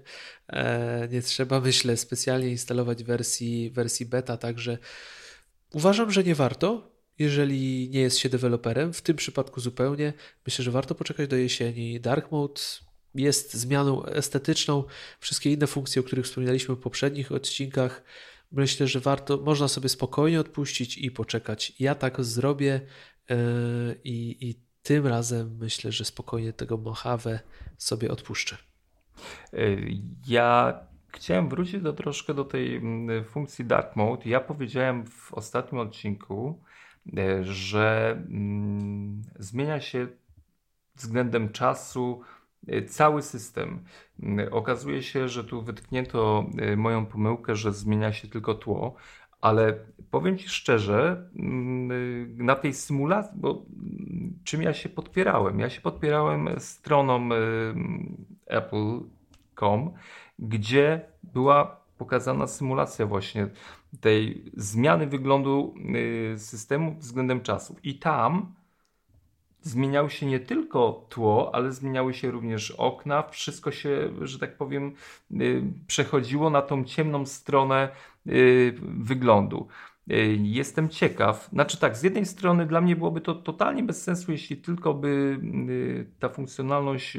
[0.48, 4.78] E, nie trzeba, myślę, specjalnie instalować wersji, wersji beta, także
[5.72, 10.12] uważam, że nie warto jeżeli nie jest się deweloperem, w tym przypadku zupełnie,
[10.46, 12.00] myślę, że warto poczekać do jesieni.
[12.00, 12.60] Dark Mode
[13.14, 14.84] jest zmianą estetyczną.
[15.20, 18.02] Wszystkie inne funkcje, o których wspominaliśmy w poprzednich odcinkach,
[18.52, 21.72] myślę, że warto, można sobie spokojnie odpuścić i poczekać.
[21.78, 22.80] Ja tak zrobię
[23.28, 23.36] yy,
[24.04, 27.38] i, i tym razem myślę, że spokojnie tego Mojave
[27.78, 28.56] sobie odpuszczę.
[30.26, 30.80] Ja
[31.14, 34.28] chciałem wrócić do, troszkę do tej mm, funkcji Dark Mode.
[34.30, 36.67] Ja powiedziałem w ostatnim odcinku, E,
[37.42, 40.06] że mm, zmienia się
[40.96, 42.20] względem czasu
[42.66, 43.84] e, cały system.
[44.22, 48.94] Mm, okazuje się, że tu wytknięto e, moją pomyłkę, że zmienia się tylko tło,
[49.40, 49.78] ale
[50.10, 53.66] powiem Ci szczerze, mm, na tej symulacji, bo
[54.44, 55.60] czym ja się podpierałem?
[55.60, 57.28] Ja się podpierałem stroną
[58.46, 59.92] apple.com,
[60.38, 63.48] gdzie była pokazana symulacja właśnie
[64.00, 65.74] tej zmiany wyglądu
[66.34, 67.76] y, systemu względem czasu.
[67.82, 68.54] I tam
[69.62, 73.22] zmieniało się nie tylko tło, ale zmieniały się również okna.
[73.22, 74.94] Wszystko się, że tak powiem,
[75.40, 77.88] y, przechodziło na tą ciemną stronę
[78.26, 79.68] y, wyglądu.
[80.42, 81.48] Jestem ciekaw.
[81.52, 85.40] Znaczy tak, z jednej strony dla mnie byłoby to totalnie bez sensu, jeśli tylko by
[86.18, 87.18] ta funkcjonalność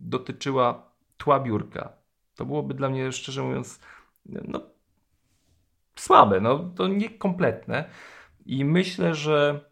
[0.00, 1.92] dotyczyła tła biurka.
[2.34, 3.80] To byłoby dla mnie, szczerze mówiąc,
[4.28, 4.60] no,
[5.96, 7.84] słabe, no to niekompletne.
[8.46, 9.70] I myślę, że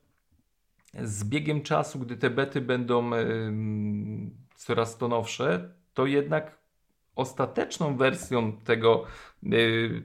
[1.03, 3.11] z biegiem czasu, gdy te bety będą
[4.57, 6.59] coraz to nowsze, to jednak
[7.17, 9.05] ostateczną wersją tego
[9.53, 10.03] y,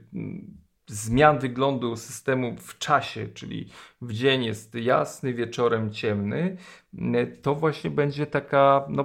[0.86, 3.68] zmian wyglądu systemu w czasie, czyli
[4.00, 6.56] w dzień jest jasny, wieczorem ciemny,
[6.94, 9.04] y, to właśnie będzie taka no,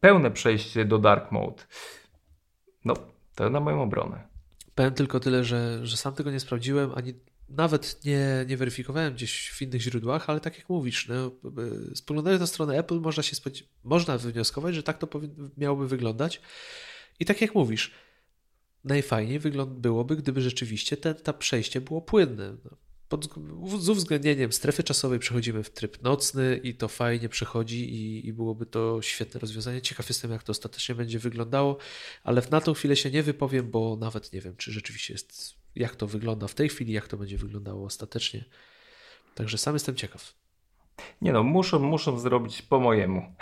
[0.00, 1.62] pełne przejście do dark mode.
[2.84, 2.94] No,
[3.34, 4.35] to na moją obronę.
[4.76, 7.14] Powiem tylko tyle, że, że sam tego nie sprawdziłem, ani
[7.48, 11.30] nawet nie, nie weryfikowałem gdzieś w innych źródłach, ale tak jak mówisz, no,
[11.94, 13.36] spoglądając na stronę Apple, można się
[13.84, 15.08] można wywnioskować, że tak to
[15.56, 16.40] miałoby wyglądać.
[17.20, 17.90] I tak jak mówisz,
[18.84, 22.56] najfajniej byłoby, gdyby rzeczywiście ten, to przejście było płynne.
[22.64, 22.76] No,
[23.08, 23.28] pod,
[23.78, 28.66] z uwzględnieniem strefy czasowej przechodzimy w tryb nocny i to fajnie przechodzi i, i, byłoby
[28.66, 29.82] to świetne rozwiązanie.
[29.82, 31.76] Ciekaw jestem, jak to ostatecznie będzie wyglądało,
[32.24, 35.96] ale na tą chwilę się nie wypowiem, bo nawet nie wiem, czy rzeczywiście jest, jak
[35.96, 38.44] to wygląda w tej chwili, jak to będzie wyglądało ostatecznie.
[39.34, 40.34] Także sam jestem ciekaw.
[41.22, 43.34] Nie no, muszą, muszą zrobić po mojemu.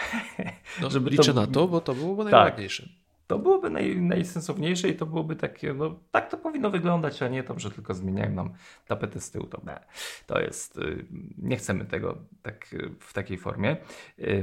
[0.80, 1.40] No, Żeby liczę to...
[1.40, 2.32] na to, bo to byłoby tak.
[2.32, 7.28] najładniejsze to byłoby naj, najsensowniejsze i to byłoby takie, no tak to powinno wyglądać, a
[7.28, 8.52] nie to, że tylko zmieniają nam
[8.86, 9.46] tapetę z tyłu.
[9.46, 9.80] To, nie,
[10.26, 11.06] to jest, y,
[11.38, 13.76] nie chcemy tego tak y, w takiej formie.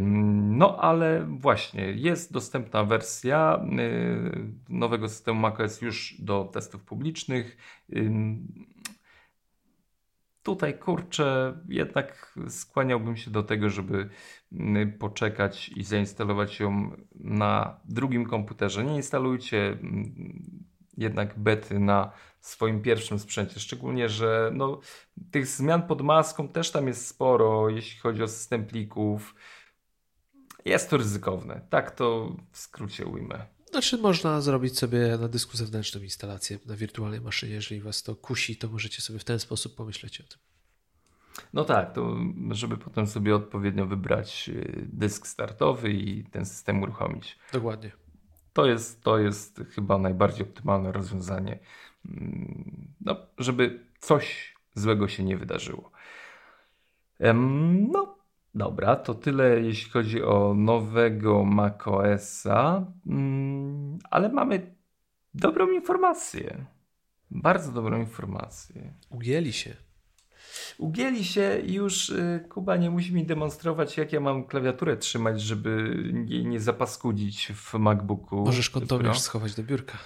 [0.02, 7.58] No ale właśnie, jest dostępna wersja y, nowego systemu macOS już do testów publicznych.
[10.44, 14.10] Tutaj kurczę, jednak skłaniałbym się do tego, żeby
[14.52, 18.84] mm, poczekać i zainstalować ją na drugim komputerze.
[18.84, 20.14] Nie instalujcie mm,
[20.98, 24.80] jednak bety na swoim pierwszym sprzęcie, szczególnie, że no,
[25.32, 29.36] tych zmian pod maską też tam jest sporo, jeśli chodzi o system plików.
[30.66, 31.62] Jest to ryzykowne.
[31.70, 33.46] Tak to w skrócie ujmę.
[33.72, 37.54] Znaczy można zrobić sobie na dysku zewnętrzną instalację na wirtualnej maszynie.
[37.54, 40.40] Jeżeli was to kusi, to możecie sobie w ten sposób pomyśleć o tym.
[41.54, 42.16] No tak, to
[42.52, 47.38] żeby potem sobie odpowiednio wybrać y, dysk startowy i ten system uruchomić.
[47.54, 47.92] Dokładnie.
[48.54, 51.60] To jest, to jest chyba najbardziej optymalne rozwiązanie,
[52.06, 55.92] mm, no, żeby coś złego się nie wydarzyło.
[57.92, 58.22] No,
[58.56, 63.51] Dobra, to tyle jeśli chodzi o nowego macOSa, mm,
[64.10, 64.76] ale mamy
[65.34, 66.66] dobrą informację.
[67.32, 68.94] Bardzo dobrą informację.
[69.10, 69.76] Ugięli się.
[70.78, 75.42] Ugięli się i już y, Kuba nie musi mi demonstrować, jak ja mam klawiaturę trzymać,
[75.42, 78.46] żeby nie, nie zapaskudzić w MacBooku.
[78.46, 79.98] Możesz kontomierz schować do biurka.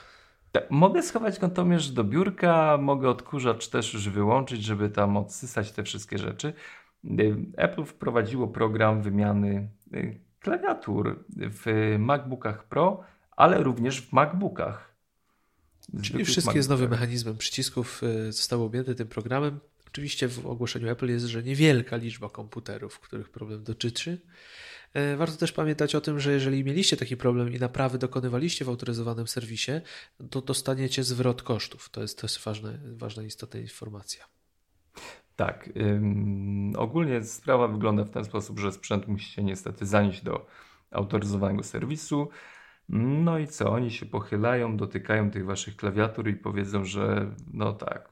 [0.51, 5.83] Tak, mogę schować kątomierz do biurka, mogę odkurzacz też już wyłączyć, żeby tam odsysać te
[5.83, 6.53] wszystkie rzeczy.
[7.19, 13.03] Y, Apple wprowadziło program wymiany y, klawiatur w MacBookach Pro,
[13.35, 14.95] ale również w MacBookach.
[16.01, 19.59] Czyli wszystkie z nowym mechanizmem przycisków y, zostały objęte tym programem.
[19.87, 24.21] Oczywiście w ogłoszeniu Apple jest, że niewielka liczba komputerów, których problem dotyczy.
[24.93, 28.69] E, warto też pamiętać o tym, że jeżeli mieliście taki problem i naprawy dokonywaliście w
[28.69, 29.71] autoryzowanym serwisie,
[30.29, 31.89] to dostaniecie zwrot kosztów.
[31.89, 34.25] To jest też ważna, ważna istotna informacja.
[35.35, 35.69] Tak.
[35.77, 40.47] Ym, ogólnie sprawa wygląda w ten sposób, że sprzęt musicie niestety zanieść do
[40.91, 42.29] autoryzowanego serwisu.
[42.89, 43.71] No i co?
[43.71, 48.09] Oni się pochylają, dotykają tych waszych klawiatur i powiedzą, że no tak,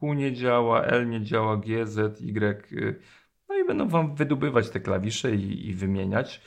[0.00, 3.00] Q nie działa, L nie działa, G, Z, Y.
[3.48, 6.40] No i będą wam wydobywać te klawisze i, i wymieniać.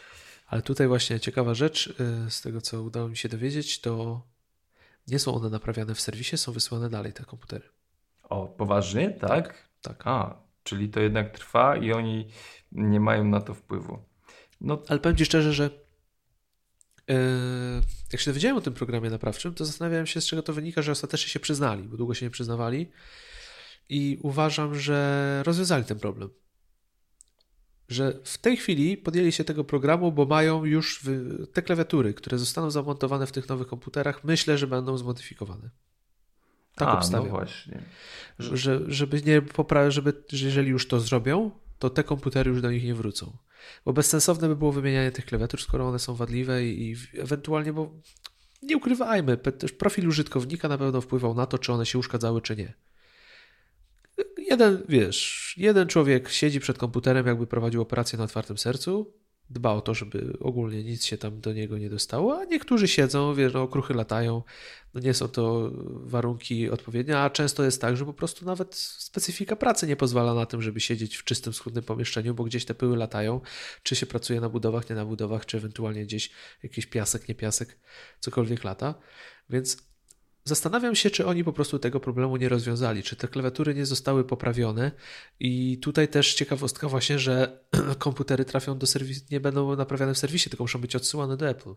[0.47, 1.87] Ale tutaj właśnie ciekawa rzecz,
[2.27, 4.21] y, z tego co udało mi się dowiedzieć, to
[5.07, 7.69] nie są one naprawiane w serwisie, są wysyłane dalej te komputery.
[8.23, 9.09] O, poważnie?
[9.09, 9.29] Tak?
[9.29, 9.67] Tak.
[9.81, 10.07] tak.
[10.07, 12.27] A, czyli to jednak trwa i oni
[12.71, 13.99] nie mają na to wpływu.
[14.61, 14.81] No.
[14.87, 15.69] Ale powiem Ci szczerze, że
[18.11, 20.91] jak się dowiedziałem o tym programie naprawczym, to zastanawiałem się, z czego to wynika, że
[20.91, 22.91] ostatecznie się przyznali, bo długo się nie przyznawali.
[23.89, 26.29] I uważam, że rozwiązali ten problem
[27.89, 31.05] że w tej chwili podjęli się tego programu, bo mają już
[31.53, 35.69] te klawiatury, które zostaną zamontowane w tych nowych komputerach, myślę, że będą zmodyfikowane.
[36.75, 37.25] Tak A, no obstawiam.
[37.25, 37.83] No właśnie.
[38.39, 42.71] Że, żeby nie poprawić, żeby, że jeżeli już to zrobią, to te komputery już do
[42.71, 43.37] nich nie wrócą.
[43.85, 47.91] Bo bezsensowne by było wymienianie tych klawiatur, skoro one są wadliwe i, i ewentualnie, bo
[48.61, 52.55] nie ukrywajmy, też profil użytkownika na pewno wpływał na to, czy one się uszkadzały, czy
[52.55, 52.73] nie
[54.49, 59.13] jeden, wiesz, jeden człowiek siedzi przed komputerem, jakby prowadził operację na otwartym sercu,
[59.49, 63.35] dba o to, żeby ogólnie nic się tam do niego nie dostało, a niektórzy siedzą,
[63.35, 64.43] wiesz, no, okruchy latają,
[64.93, 69.55] no nie są to warunki odpowiednie, a często jest tak, że po prostu nawet specyfika
[69.55, 72.97] pracy nie pozwala na tym, żeby siedzieć w czystym, schudnym pomieszczeniu, bo gdzieś te pyły
[72.97, 73.41] latają,
[73.83, 76.31] czy się pracuje na budowach, nie na budowach, czy ewentualnie gdzieś
[76.63, 77.79] jakiś piasek, nie piasek,
[78.19, 78.95] cokolwiek lata,
[79.49, 79.88] więc
[80.49, 84.23] Zastanawiam się, czy oni po prostu tego problemu nie rozwiązali, czy te klawiatury nie zostały
[84.23, 84.91] poprawione.
[85.39, 87.59] I tutaj też ciekawostka właśnie, że
[87.99, 91.73] komputery trafią do serwisu, nie będą naprawiane w serwisie, tylko muszą być odsyłane do Apple.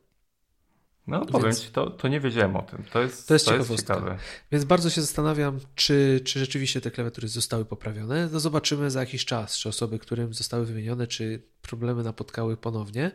[1.06, 2.84] No powiem Więc, ci, to, to nie wiedziałem o tym.
[2.92, 4.18] To jest, to jest, to jest ciekawe.
[4.52, 8.28] Więc bardzo się zastanawiam, czy, czy rzeczywiście te klawiatury zostały poprawione.
[8.32, 13.10] No zobaczymy za jakiś czas, czy osoby, którym zostały wymienione, czy problemy napotkały ponownie.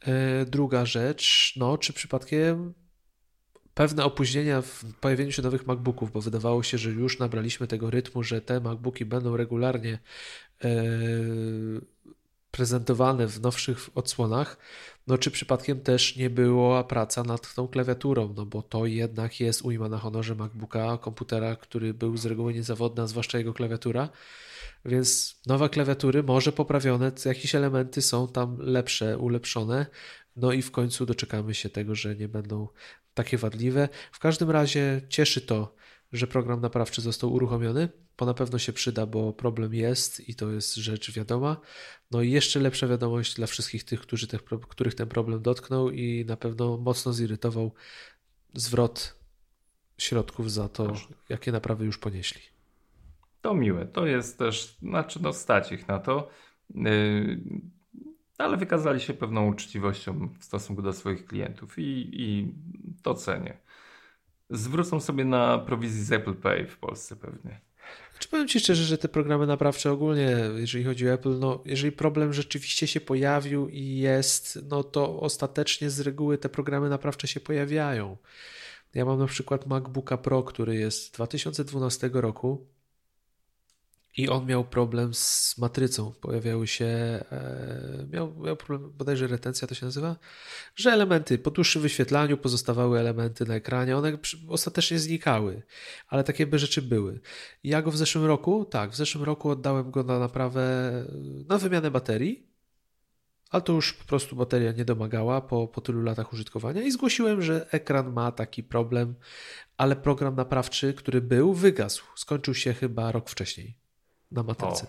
[0.00, 2.74] E, druga rzecz, no czy przypadkiem
[3.76, 8.22] pewne opóźnienia w pojawieniu się nowych MacBooków, bo wydawało się, że już nabraliśmy tego rytmu,
[8.22, 9.98] że te MacBooki będą regularnie
[10.64, 10.70] e,
[12.50, 14.56] prezentowane w nowszych odsłonach,
[15.06, 19.62] no czy przypadkiem też nie była praca nad tą klawiaturą, no bo to jednak jest
[19.62, 24.08] ujma na honorze MacBooka, komputera, który był z reguły niezawodny, a zwłaszcza jego klawiatura,
[24.84, 29.86] więc nowe klawiatury, może poprawione, jakieś elementy są tam lepsze, ulepszone,
[30.36, 32.68] no i w końcu doczekamy się tego, że nie będą
[33.14, 33.88] takie wadliwe.
[34.12, 35.74] W każdym razie cieszy to,
[36.12, 40.50] że program naprawczy został uruchomiony, bo na pewno się przyda, bo problem jest i to
[40.50, 41.56] jest rzecz wiadoma.
[42.10, 46.24] No i jeszcze lepsza wiadomość dla wszystkich tych, którzy te, których ten problem dotknął i
[46.28, 47.72] na pewno mocno zirytował
[48.54, 49.16] zwrot
[49.98, 50.94] środków za to,
[51.28, 52.40] jakie naprawy już ponieśli.
[53.40, 53.86] To miłe.
[53.86, 56.28] To jest też, znaczy no stać ich na to.
[56.74, 57.40] Yy,
[58.38, 62.54] ale wykazali się pewną uczciwością w stosunku do swoich klientów i, i
[63.02, 63.58] to cenię.
[64.50, 67.60] Zwrócą sobie na prowizji z Apple Pay w Polsce pewnie.
[68.18, 71.92] Czy powiem Ci szczerze, że te programy naprawcze ogólnie, jeżeli chodzi o Apple, no jeżeli
[71.92, 77.40] problem rzeczywiście się pojawił i jest, no to ostatecznie z reguły te programy naprawcze się
[77.40, 78.16] pojawiają.
[78.94, 82.66] Ja mam na przykład MacBooka Pro, który jest z 2012 roku
[84.16, 86.12] i on miał problem z matrycą.
[86.20, 90.16] Pojawiały się, e, miał, miał problem, bodajże retencja to się nazywa,
[90.76, 95.62] że elementy po dłuższym wyświetlaniu pozostawały elementy na ekranie, one ostatecznie znikały,
[96.08, 97.20] ale takie by rzeczy były.
[97.64, 100.62] Ja go w zeszłym roku, tak, w zeszłym roku oddałem go na naprawę,
[101.48, 102.46] na wymianę baterii,
[103.50, 107.42] ale to już po prostu bateria nie domagała po, po tylu latach użytkowania i zgłosiłem,
[107.42, 109.14] że ekran ma taki problem,
[109.76, 112.04] ale program naprawczy, który był, wygasł.
[112.16, 113.85] Skończył się chyba rok wcześniej
[114.30, 114.86] na matryce.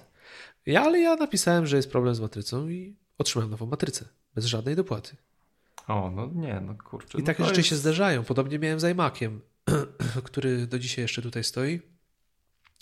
[0.66, 4.06] Ja, ale ja napisałem, że jest problem z matrycą i otrzymałem nową matrycę.
[4.36, 5.16] Bez żadnej dopłaty.
[5.88, 7.18] O, no nie, no kurczę.
[7.18, 7.70] I no takie rzeczy jest...
[7.70, 8.24] się zdarzają.
[8.24, 9.42] Podobnie miałem z iMaciem,
[10.24, 11.82] który do dzisiaj jeszcze tutaj stoi.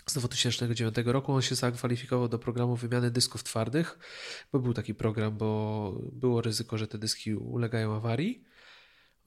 [0.06, 4.00] Z 2009 roku on się zakwalifikował do programu wymiany dysków twardych,
[4.52, 8.44] bo był taki program, bo było ryzyko, że te dyski ulegają awarii.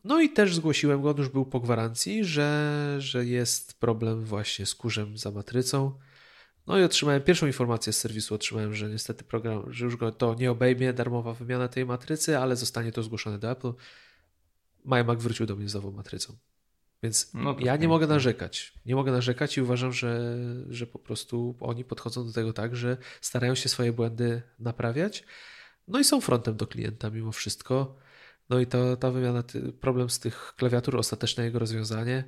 [0.05, 4.67] No i też zgłosiłem go, on już był po gwarancji, że, że jest problem właśnie
[4.67, 5.99] z kurzem za matrycą.
[6.69, 10.35] No i otrzymałem pierwszą informację z serwisu, otrzymałem, że niestety program, że już go to
[10.35, 13.73] nie obejmie darmowa wymiana tej matrycy, ale zostanie to zgłoszone do Apple.
[14.85, 16.37] MyMac wrócił do mnie z nową matrycą.
[17.03, 18.73] Więc no ja nie mogę narzekać.
[18.87, 20.37] Nie mogę narzekać i uważam, że,
[20.69, 25.25] że po prostu oni podchodzą do tego tak, że starają się swoje błędy naprawiać.
[25.89, 27.97] No i są frontem do klienta mimo wszystko.
[28.51, 29.43] No i to, ta wymiana,
[29.81, 32.25] problem z tych klawiatur, ostateczne jego rozwiązanie,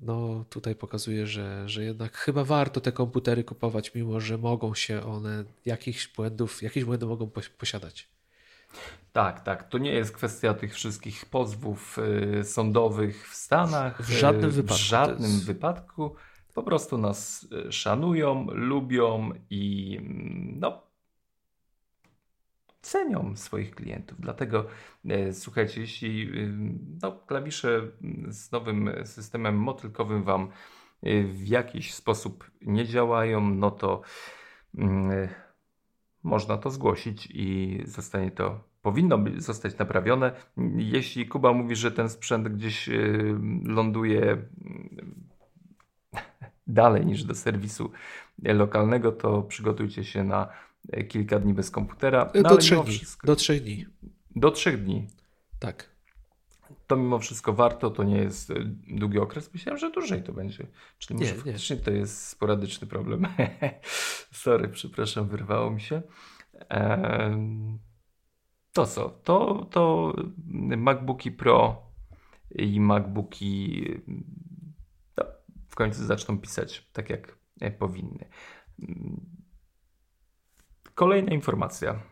[0.00, 5.06] no tutaj pokazuje, że, że jednak chyba warto te komputery kupować, mimo że mogą się
[5.06, 8.08] one jakichś błędów, jakieś błędy mogą posiadać.
[9.12, 9.68] Tak, tak.
[9.68, 11.98] To nie jest kwestia tych wszystkich pozwów
[12.40, 14.02] y, sądowych w Stanach.
[14.02, 14.74] W żadnym y, wypadku.
[14.74, 15.44] W żadnym jest...
[15.44, 16.14] wypadku.
[16.54, 20.82] Po prostu nas y, szanują, lubią i mm, no,
[22.82, 24.20] cenią swoich klientów.
[24.20, 24.66] Dlatego
[25.08, 26.30] e, słuchajcie, jeśli
[27.02, 27.80] no, klawisze
[28.28, 30.48] z nowym systemem motylkowym Wam
[31.24, 34.02] w jakiś sposób nie działają, no to
[34.78, 35.28] mm,
[36.22, 40.32] można to zgłosić i zostanie to powinno zostać naprawione.
[40.76, 45.14] Jeśli Kuba mówi, że ten sprzęt gdzieś y, ląduje mm,
[46.66, 47.90] dalej niż do serwisu
[48.42, 50.48] lokalnego, to przygotujcie się na
[51.08, 52.30] kilka dni bez komputera.
[52.34, 52.94] No, do, trzech dni.
[52.94, 53.86] Wszystko, do trzech dni.
[54.36, 55.06] Do trzech dni.
[55.58, 55.92] Tak.
[56.86, 58.54] To mimo wszystko warto, to nie jest y,
[58.88, 59.52] długi okres.
[59.54, 60.66] Myślałem, że dłużej to będzie.
[60.98, 61.82] Czyli nie, może faktycznie nie.
[61.82, 63.26] to jest sporadyczny problem.
[64.32, 66.02] Sorry, przepraszam, wyrwało mi się.
[66.68, 67.78] Ehm
[68.72, 69.08] to co?
[69.08, 70.14] To, to
[70.76, 71.82] MacBooki Pro
[72.54, 73.84] i MacBooki
[75.16, 75.24] no,
[75.68, 77.38] w końcu zaczną pisać tak, jak
[77.78, 78.28] powinny.
[80.94, 82.02] Kolejna informacja,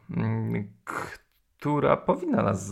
[1.59, 2.67] która powinna nas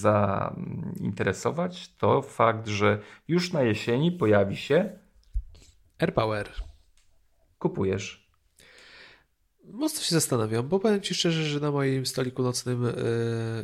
[0.00, 2.98] zainteresować, to fakt, że
[3.28, 4.98] już na jesieni pojawi się
[5.98, 6.50] AirPower.
[7.58, 8.24] Kupujesz
[9.64, 12.92] Mocno się zastanawiam, bo powiem Ci szczerze, że na moim stoliku nocnym yy,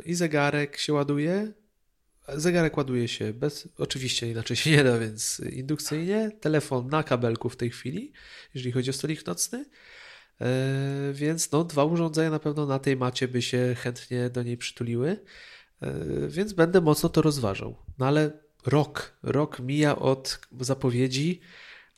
[0.05, 1.51] i zegarek się ładuje.
[2.27, 6.31] Zegarek ładuje się bez, oczywiście inaczej się nie da, więc indukcyjnie.
[6.39, 8.13] Telefon na kabelku w tej chwili,
[8.53, 9.65] jeżeli chodzi o stolik nocny.
[10.41, 14.57] Yy, więc no, dwa urządzenia na pewno na tej macie by się chętnie do niej
[14.57, 15.19] przytuliły.
[15.81, 17.75] Yy, więc będę mocno to rozważał.
[17.99, 18.31] No ale
[18.65, 21.41] rok, rok mija od zapowiedzi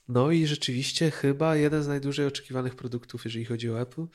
[0.07, 4.05] no i rzeczywiście chyba jeden z najdłużej oczekiwanych produktów, jeżeli chodzi o Apple,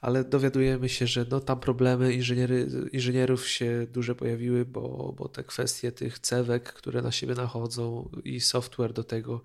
[0.00, 5.44] ale dowiadujemy się, że no, tam problemy inżyniery, inżynierów się duże pojawiły, bo, bo te
[5.44, 9.42] kwestie tych cewek, które na siebie nachodzą i software do tego,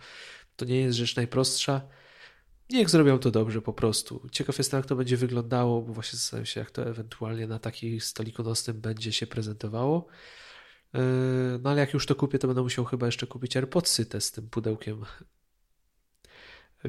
[0.55, 1.81] to nie jest rzecz najprostsza.
[2.69, 4.27] Niech zrobią to dobrze po prostu.
[4.31, 7.99] Ciekaw jestem, jak to będzie wyglądało, bo właśnie zastanawiam się, jak to ewentualnie na takiej
[7.99, 10.07] stoliku nocnym będzie się prezentowało.
[10.93, 11.01] Yy,
[11.63, 14.49] no ale jak już to kupię, to będę musiał chyba jeszcze kupić AirPodsy z tym
[14.49, 15.05] pudełkiem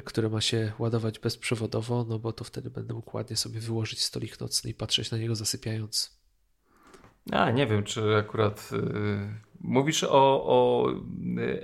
[0.03, 4.39] które ma się ładować bezprzewodowo, no bo to wtedy będę mógł ładnie sobie wyłożyć stolik
[4.39, 6.19] nocny i patrzeć na niego zasypiając.
[7.31, 8.79] A, nie wiem, czy akurat yy,
[9.59, 10.87] mówisz o, o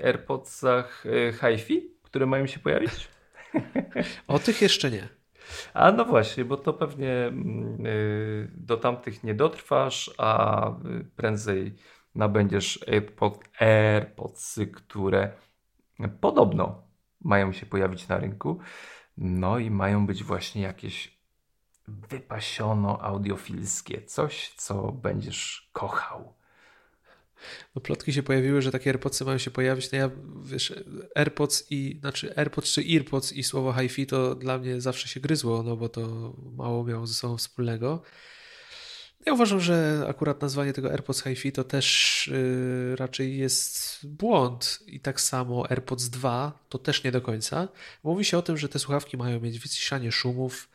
[0.03, 3.07] AirPodsach y, HiFi, które mają się pojawić?
[4.27, 5.09] O tych jeszcze nie.
[5.73, 7.31] A no właśnie, bo to pewnie
[7.79, 11.75] yy, do tamtych nie dotrwasz, a y, prędzej
[12.15, 15.31] nabędziesz AirPod, AirPodsy, które
[16.21, 16.83] podobno
[17.21, 18.59] mają się pojawić na rynku.
[19.17, 21.21] No i mają być właśnie jakieś
[21.87, 26.33] wypasiono audiofilskie, coś, co będziesz kochał.
[27.75, 29.91] No plotki się pojawiły, że takie AirPodsy mają się pojawić.
[29.91, 30.09] No ja,
[30.43, 30.73] wiesz,
[31.15, 35.63] AirPods i, znaczy AirPods czy EarPods i słowo hi-fi to dla mnie zawsze się gryzło,
[35.63, 38.03] no bo to mało miało ze sobą wspólnego.
[39.25, 44.99] Ja uważam, że akurat nazwanie tego AirPods HiFi to też yy, raczej jest błąd i
[44.99, 47.67] tak samo AirPods 2 to też nie do końca.
[48.03, 50.69] Mówi się o tym, że te słuchawki mają mieć wyciszanie szumów,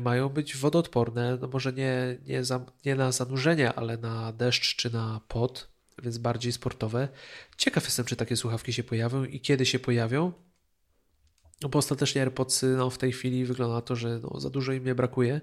[0.00, 4.92] mają być wodoodporne, no może nie, nie, za, nie na zanurzenie, ale na deszcz czy
[4.92, 5.68] na pot,
[6.02, 7.08] więc bardziej sportowe.
[7.56, 10.32] Ciekaw jestem, czy takie słuchawki się pojawią i kiedy się pojawią.
[11.62, 14.72] No bo ostatecznie AirPodsy no, w tej chwili wygląda na to, że no, za dużo
[14.72, 15.40] im nie brakuje.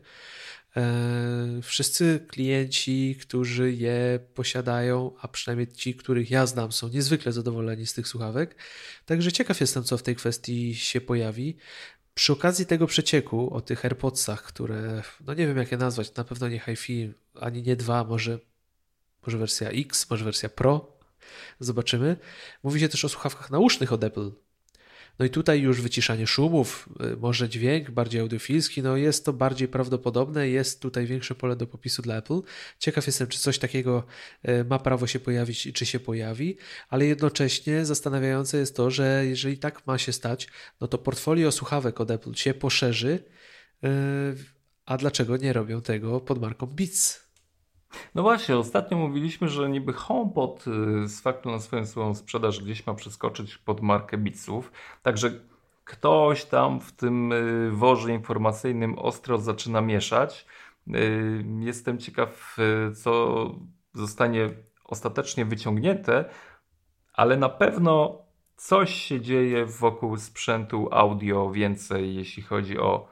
[0.78, 7.86] E, wszyscy klienci, którzy je posiadają, a przynajmniej ci, których ja znam, są niezwykle zadowoleni
[7.86, 8.56] z tych słuchawek.
[9.06, 11.58] Także ciekaw jestem, co w tej kwestii się pojawi.
[12.20, 16.24] Przy okazji tego przecieku o tych AirPodsach, które, no nie wiem jak je nazwać, na
[16.24, 18.40] pewno nie HiFi, ani nie dwa, może,
[19.26, 20.98] może wersja X, może wersja Pro,
[21.60, 22.18] zobaczymy.
[22.64, 24.32] Mówi się też o słuchawkach nausznych od Apple.
[25.20, 29.68] No i tutaj już wyciszanie szumów, y, może dźwięk bardziej audiofilski, no jest to bardziej
[29.68, 32.42] prawdopodobne, jest tutaj większe pole do popisu dla Apple.
[32.80, 34.04] Ciekaw jestem, czy coś takiego
[34.50, 36.58] y, ma prawo się pojawić i czy się pojawi,
[36.90, 40.48] ale jednocześnie zastanawiające jest to, że jeżeli tak ma się stać,
[40.82, 43.24] no to portfolio słuchawek od Apple się poszerzy,
[43.84, 43.90] y,
[44.86, 47.29] a dlaczego nie robią tego pod marką Beats?
[48.16, 52.88] No właśnie, ostatnio mówiliśmy, że niby HomePod y, z faktu na swoją, swoją sprzedaż gdzieś
[52.88, 54.72] ma przeskoczyć pod markę Beatsów.
[55.02, 55.32] Także
[55.84, 60.46] ktoś tam w tym y, worze informacyjnym ostro zaczyna mieszać.
[60.88, 62.58] Y, jestem ciekaw,
[62.96, 63.46] co
[63.94, 64.50] zostanie
[64.84, 66.26] ostatecznie wyciągnięte,
[67.14, 68.22] ale na pewno
[68.56, 73.08] coś się dzieje wokół sprzętu audio więcej, jeśli chodzi o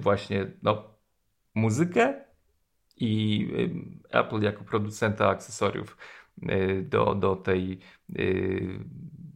[0.00, 0.84] właśnie no,
[1.54, 2.14] muzykę
[3.02, 3.48] i
[4.10, 5.96] Apple jako producenta akcesoriów
[6.42, 7.78] y, do, do tej
[8.18, 8.78] y,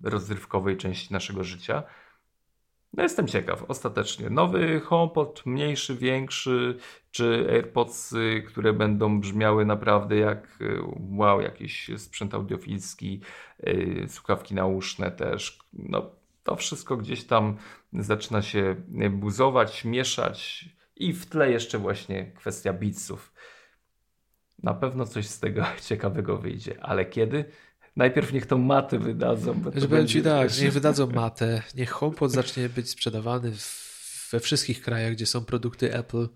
[0.03, 1.83] rozrywkowej części naszego życia.
[2.93, 4.31] No jestem ciekaw, ostatecznie.
[4.31, 6.77] Nowy HomePod, mniejszy, większy,
[7.11, 8.15] czy AirPods,
[8.47, 10.79] które będą brzmiały naprawdę jak y,
[11.11, 13.21] wow, jakiś sprzęt audiofilski,
[14.09, 15.59] słuchawki nauszne też.
[15.73, 16.11] No,
[16.43, 17.57] to wszystko gdzieś tam
[17.93, 18.77] zaczyna się
[19.11, 20.65] buzować, mieszać
[20.97, 23.33] i w tle jeszcze właśnie kwestia beatsów.
[24.63, 27.45] Na pewno coś z tego ciekawego wyjdzie, ale kiedy?
[27.97, 29.55] Najpierw niech tą matę wydadzą.
[29.55, 30.13] Bo to będzie...
[30.13, 33.53] ci tak, niech wydadzą matę, niech HomePod zacznie być sprzedawany
[34.33, 36.29] we wszystkich krajach, gdzie są produkty Apple.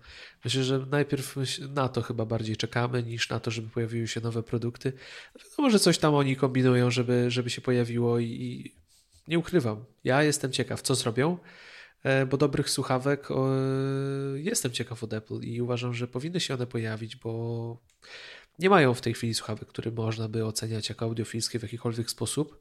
[0.45, 1.35] Myślę, że najpierw
[1.69, 4.93] na to chyba bardziej czekamy, niż na to, żeby pojawiły się nowe produkty.
[5.35, 8.75] No może coś tam oni kombinują, żeby, żeby się pojawiło i, i
[9.27, 9.85] nie ukrywam.
[10.03, 11.37] Ja jestem ciekaw, co zrobią.
[12.03, 13.27] E, bo dobrych słuchawek
[14.35, 17.77] jestem ciekaw od Apple i uważam, że powinny się one pojawić, bo
[18.59, 22.59] nie mają w tej chwili słuchawek, które można by oceniać jako audiofilskie w jakikolwiek sposób.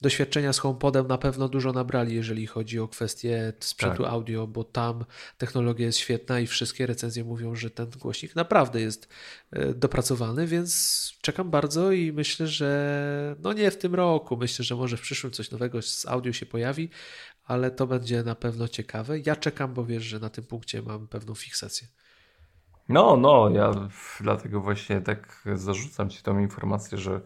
[0.00, 4.12] Doświadczenia z HomePodem na pewno dużo nabrali, jeżeli chodzi o kwestię sprzętu tak.
[4.12, 5.04] audio, bo tam
[5.38, 9.08] technologia jest świetna i wszystkie recenzje mówią, że ten głośnik naprawdę jest
[9.50, 14.76] e, dopracowany, więc czekam bardzo i myślę, że no nie w tym roku, myślę, że
[14.76, 16.90] może w przyszłym coś nowego z audio się pojawi,
[17.50, 19.18] ale to będzie na pewno ciekawe.
[19.18, 21.88] Ja czekam, bo wiesz, że na tym punkcie mam pewną fiksację.
[22.88, 23.88] No, no, ja
[24.20, 27.20] dlatego właśnie tak zarzucam Ci tą informację, że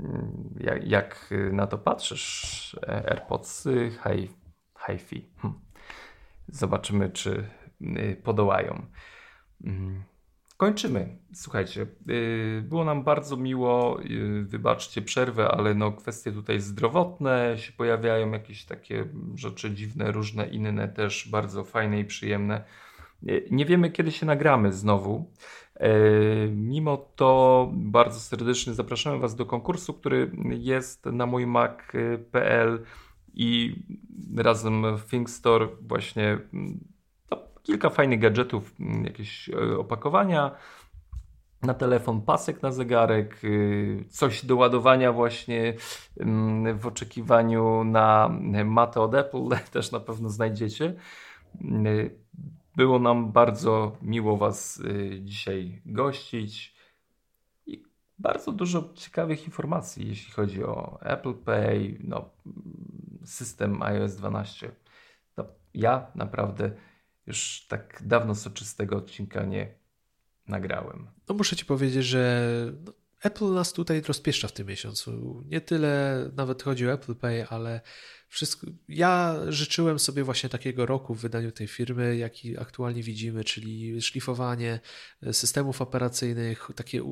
[0.00, 3.68] mm, jak, jak na to patrzysz, AirPods
[4.04, 4.28] hi,
[4.86, 5.30] hi-fi.
[5.42, 5.54] Hm.
[6.48, 7.50] Zobaczymy, czy
[7.80, 8.86] y, podołają.
[10.64, 10.72] Mm.
[10.72, 11.16] Kończymy.
[11.32, 17.72] Słuchajcie, y, było nam bardzo miło, y, wybaczcie przerwę, ale no kwestie tutaj zdrowotne się
[17.72, 19.04] pojawiają, jakieś takie
[19.34, 22.64] rzeczy dziwne, różne inne też bardzo fajne i przyjemne.
[23.28, 25.30] Y, nie wiemy kiedy się nagramy znowu.
[26.50, 32.84] Mimo to bardzo serdecznie zapraszamy Was do konkursu, który jest na mój mac.pl
[33.34, 33.76] i
[34.36, 36.38] razem w ThinkStore właśnie
[37.64, 40.50] kilka fajnych gadżetów, mm, jakieś e, opakowania
[41.62, 45.74] na telefon, pasek na zegarek, y, coś do ładowania właśnie
[46.20, 48.28] mm, w oczekiwaniu na
[48.64, 50.94] matę od Apple, też na pewno znajdziecie.
[51.86, 52.18] Y,
[52.76, 56.74] było nam bardzo miło Was y, dzisiaj gościć
[57.66, 57.82] i
[58.18, 62.30] bardzo dużo ciekawych informacji, jeśli chodzi o Apple Pay, no,
[63.24, 64.70] system iOS 12.
[65.34, 66.70] To ja naprawdę
[67.26, 69.74] już tak dawno soczystego odcinka nie
[70.46, 71.08] nagrałem.
[71.28, 72.46] No muszę ci powiedzieć, że
[72.84, 72.92] no,
[73.22, 75.42] Apple nas tutaj rozpieszcza w tym miesiącu.
[75.46, 77.80] Nie tyle nawet chodzi o Apple Pay, ale
[78.28, 78.66] wszystko.
[78.88, 84.80] Ja życzyłem sobie właśnie takiego roku w wydaniu tej firmy, jaki aktualnie widzimy, czyli szlifowanie
[85.32, 87.02] systemów operacyjnych, takie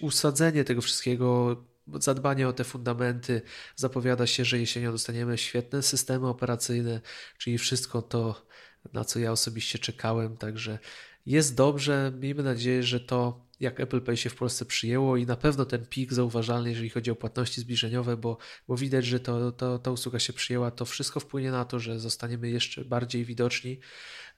[0.00, 1.56] usadzenie tego wszystkiego
[2.00, 3.42] zadbanie o te fundamenty.
[3.76, 7.00] Zapowiada się, że jesienią dostaniemy świetne systemy operacyjne,
[7.38, 8.46] czyli wszystko to,
[8.92, 10.36] na co ja osobiście czekałem.
[10.36, 10.78] Także
[11.26, 12.12] jest dobrze.
[12.20, 15.86] Miejmy nadzieję, że to jak Apple Pay się w Polsce przyjęło i na pewno ten
[15.86, 18.38] pik zauważalny, jeżeli chodzi o płatności zbliżeniowe, bo,
[18.68, 22.00] bo widać, że to, to, ta usługa się przyjęła, to wszystko wpłynie na to, że
[22.00, 23.80] zostaniemy jeszcze bardziej widoczni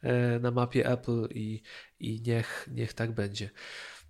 [0.03, 1.63] e, na mapie Apple i,
[2.01, 3.51] i niech, niech tak będzie.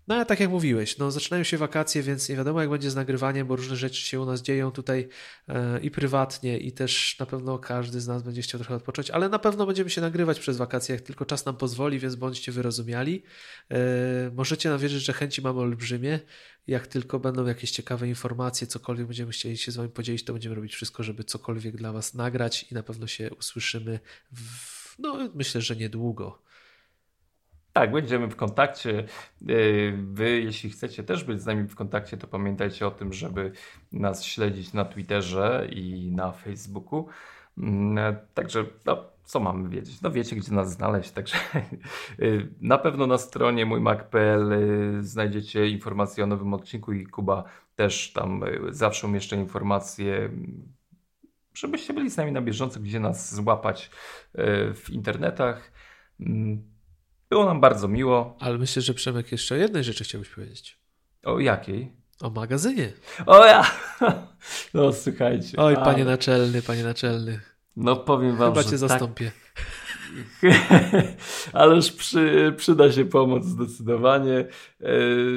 [0.08, 2.94] No ale tak jak mówiłeś, no zaczynają się wakacje, więc nie wiadomo jak będzie z
[2.94, 5.08] nagrywaniem, bo różne rzeczy się u nas dzieją tutaj
[5.48, 9.28] e, i prywatnie i też na pewno każdy z nas będzie chciał trochę odpocząć, ale
[9.28, 13.22] na pewno będziemy się nagrywać przez wakacje, jak tylko czas nam pozwoli, więc bądźcie wyrozumiali.
[13.70, 13.76] E,
[14.34, 16.20] możecie nam wierzyć, że chęci mamy olbrzymie.
[16.66, 20.54] Jak tylko będą jakieś ciekawe informacje, cokolwiek będziemy chcieli się z wami podzielić, to będziemy
[20.54, 24.00] robić wszystko, żeby cokolwiek dla was nagrać i na pewno się usłyszymy
[24.32, 26.45] w, no myślę, że niedługo.
[27.76, 29.04] Tak, będziemy w kontakcie.
[29.50, 33.52] Y, wy, jeśli chcecie też być z nami w kontakcie, to pamiętajcie o tym, żeby
[33.92, 37.08] nas śledzić na Twitterze i na Facebooku.
[37.58, 40.02] Mm, także no, co mamy wiedzieć?
[40.02, 41.36] No wiecie, gdzie nas znaleźć, także
[42.20, 47.44] y, na pewno na stronie mójmac.pl y, znajdziecie informacje o nowym odcinku i Kuba
[47.74, 50.30] też tam zawsze umieszcza informacje,
[51.54, 53.90] żebyście byli z nami na bieżąco, gdzie nas złapać
[54.74, 55.72] w internetach.
[57.30, 58.36] Było nam bardzo miło.
[58.40, 60.78] Ale myślę, że Przemek jeszcze o jednej rzeczy chciałbyś powiedzieć.
[61.24, 61.92] O jakiej?
[62.20, 62.92] O magazynie.
[63.26, 63.64] O ja!
[64.74, 65.58] No słuchajcie.
[65.58, 67.40] Oj, panie naczelny, panie naczelny.
[67.76, 68.78] No powiem wam, Chyba że cię tak...
[68.78, 69.32] zastąpię.
[71.52, 74.48] Ależ przy, przyda się pomoc zdecydowanie.
[74.80, 74.92] E,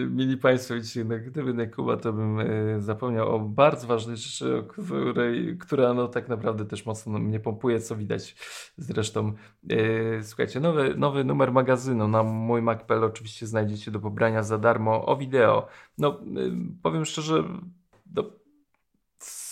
[0.10, 2.46] mieli Państwo, widzicie, no, gdyby nie Kuba, to bym e,
[2.82, 7.80] zapomniał o bardzo ważnej rzeczy, o której, która no, tak naprawdę też mocno mnie pompuje,
[7.80, 8.36] co widać
[8.78, 9.34] zresztą.
[9.70, 15.06] E, słuchajcie, nowy, nowy numer magazynu na mój Mac.pl oczywiście znajdziecie do pobrania za darmo
[15.06, 15.68] o wideo.
[15.98, 16.20] No,
[16.84, 17.44] powiem szczerze,
[18.06, 18.39] do,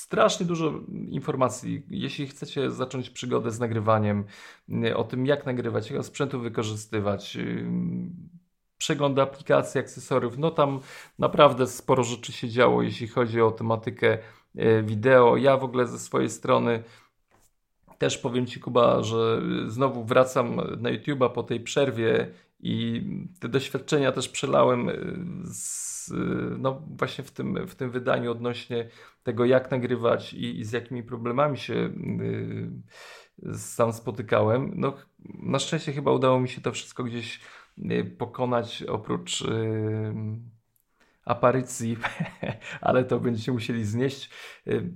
[0.08, 0.74] strasznie dużo
[1.10, 1.84] informacji.
[1.90, 4.26] Jeśli chcecie zacząć przygodę z nagrywaniem,
[4.96, 7.38] o tym jak nagrywać, jakiego sprzętu wykorzystywać,
[8.78, 10.80] przegląd aplikacji, akcesoriów, no tam
[11.20, 14.18] naprawdę sporo rzeczy się działo, jeśli chodzi o tematykę
[14.56, 15.38] e, wideo.
[15.38, 16.84] Ja w ogóle ze swojej strony
[17.98, 22.28] też powiem Ci, Kuba, że znowu wracam na YouTube'a po tej przerwie
[22.60, 23.04] i
[23.40, 24.94] te doświadczenia też przelałem e,
[25.44, 25.88] z
[26.58, 28.90] no właśnie w tym, w tym wydaniu odnośnie
[29.24, 34.72] tego, jak nagrywać i, i z jakimi problemami się y, sam spotykałem.
[34.76, 34.94] No,
[35.40, 37.40] na szczęście chyba udało mi się to wszystko gdzieś
[37.78, 40.14] y, pokonać oprócz y,
[41.26, 41.98] aparycji,
[42.82, 44.30] ale to będziecie musieli znieść.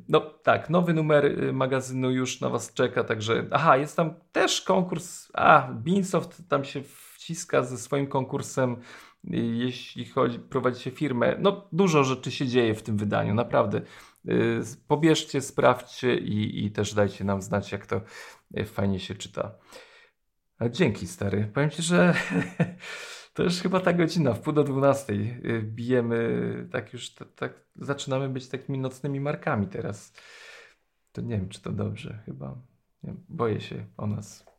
[0.10, 5.32] No tak, nowy numer magazynu już na Was czeka, także aha, jest tam też konkurs,
[5.34, 6.82] a Beansoft tam się
[7.32, 8.78] wciska ze swoim konkursem
[9.24, 11.36] jeśli chodzi, prowadzicie firmę.
[11.40, 13.82] No, dużo rzeczy się dzieje w tym wydaniu, naprawdę.
[14.30, 18.02] Y, pobierzcie, sprawdźcie i, i też dajcie nam znać, jak to
[18.58, 19.52] y, fajnie się czyta.
[20.70, 21.52] Dzięki, stary.
[21.54, 22.14] Powiem ci, że
[23.34, 28.30] to już chyba ta godzina, w pół do dwunastej y, bijemy, tak już, tak, zaczynamy
[28.30, 30.14] być takimi nocnymi markami teraz.
[31.12, 32.58] To nie wiem, czy to dobrze, chyba.
[33.30, 34.51] Boję się o nas.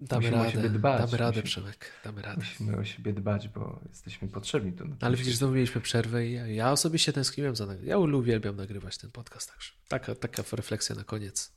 [0.00, 1.00] Damy musimy radę, o siebie dbać.
[1.00, 2.36] Damy radę, musimy, Przemek, damy radę.
[2.36, 4.84] Musimy o siebie dbać, bo jesteśmy potrzebni tu.
[5.00, 7.88] Ale widzisz, znowu mieliśmy przerwę i ja, ja osobiście tęskniłem za nagrywaniem.
[7.88, 9.72] Ja uwielbiam nagrywać ten podcast także.
[9.88, 11.52] Taka, taka refleksja na koniec.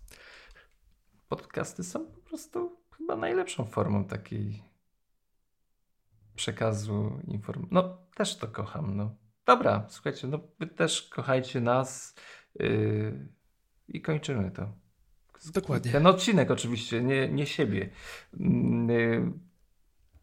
[1.29, 4.63] Podcasty są po prostu chyba najlepszą formą takiej
[6.35, 7.73] przekazu informacji.
[7.75, 9.15] No, też to kocham, no.
[9.45, 12.15] Dobra, słuchajcie, no wy też kochajcie nas
[12.59, 13.27] yy,
[13.87, 14.73] i kończymy to.
[15.49, 15.91] Dokładnie.
[15.91, 17.89] Ten odcinek oczywiście, nie, nie siebie.
[18.39, 19.31] Mm, y,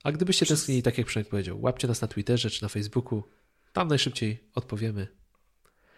[0.04, 0.58] A gdybyście Przez...
[0.58, 3.22] tęsknili, tak jak Przemek powiedział, łapcie nas na Twitterze czy na Facebooku.
[3.72, 5.08] Tam najszybciej odpowiemy.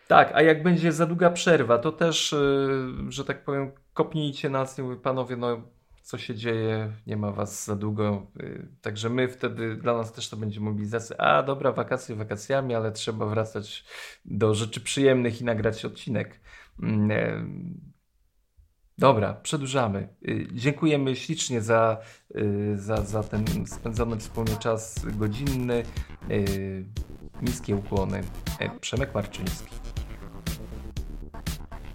[0.09, 4.79] Tak, a jak będzie za długa przerwa, to też, y, że tak powiem, kopnijcie nas
[4.79, 5.63] i mówię, panowie, no
[6.03, 8.27] co się dzieje, nie ma was za długo.
[8.41, 11.17] Y, także my wtedy, dla nas też to będzie mobilizacja.
[11.17, 13.85] A dobra, wakacje wakacjami, ale trzeba wracać
[14.25, 16.41] do rzeczy przyjemnych i nagrać odcinek.
[19.01, 20.09] Dobra, przedłużamy.
[20.29, 21.99] Y, dziękujemy ślicznie za,
[22.37, 25.83] y, za, za ten spędzony wspólnie czas godzinny.
[26.31, 26.85] Y,
[27.43, 28.23] niskie ukłony.
[28.59, 29.75] E, Przemek Marczyński.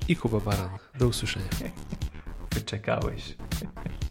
[0.08, 0.70] I Kuba Baran.
[1.00, 1.50] Do usłyszenia.
[2.56, 3.36] Wyczekałeś.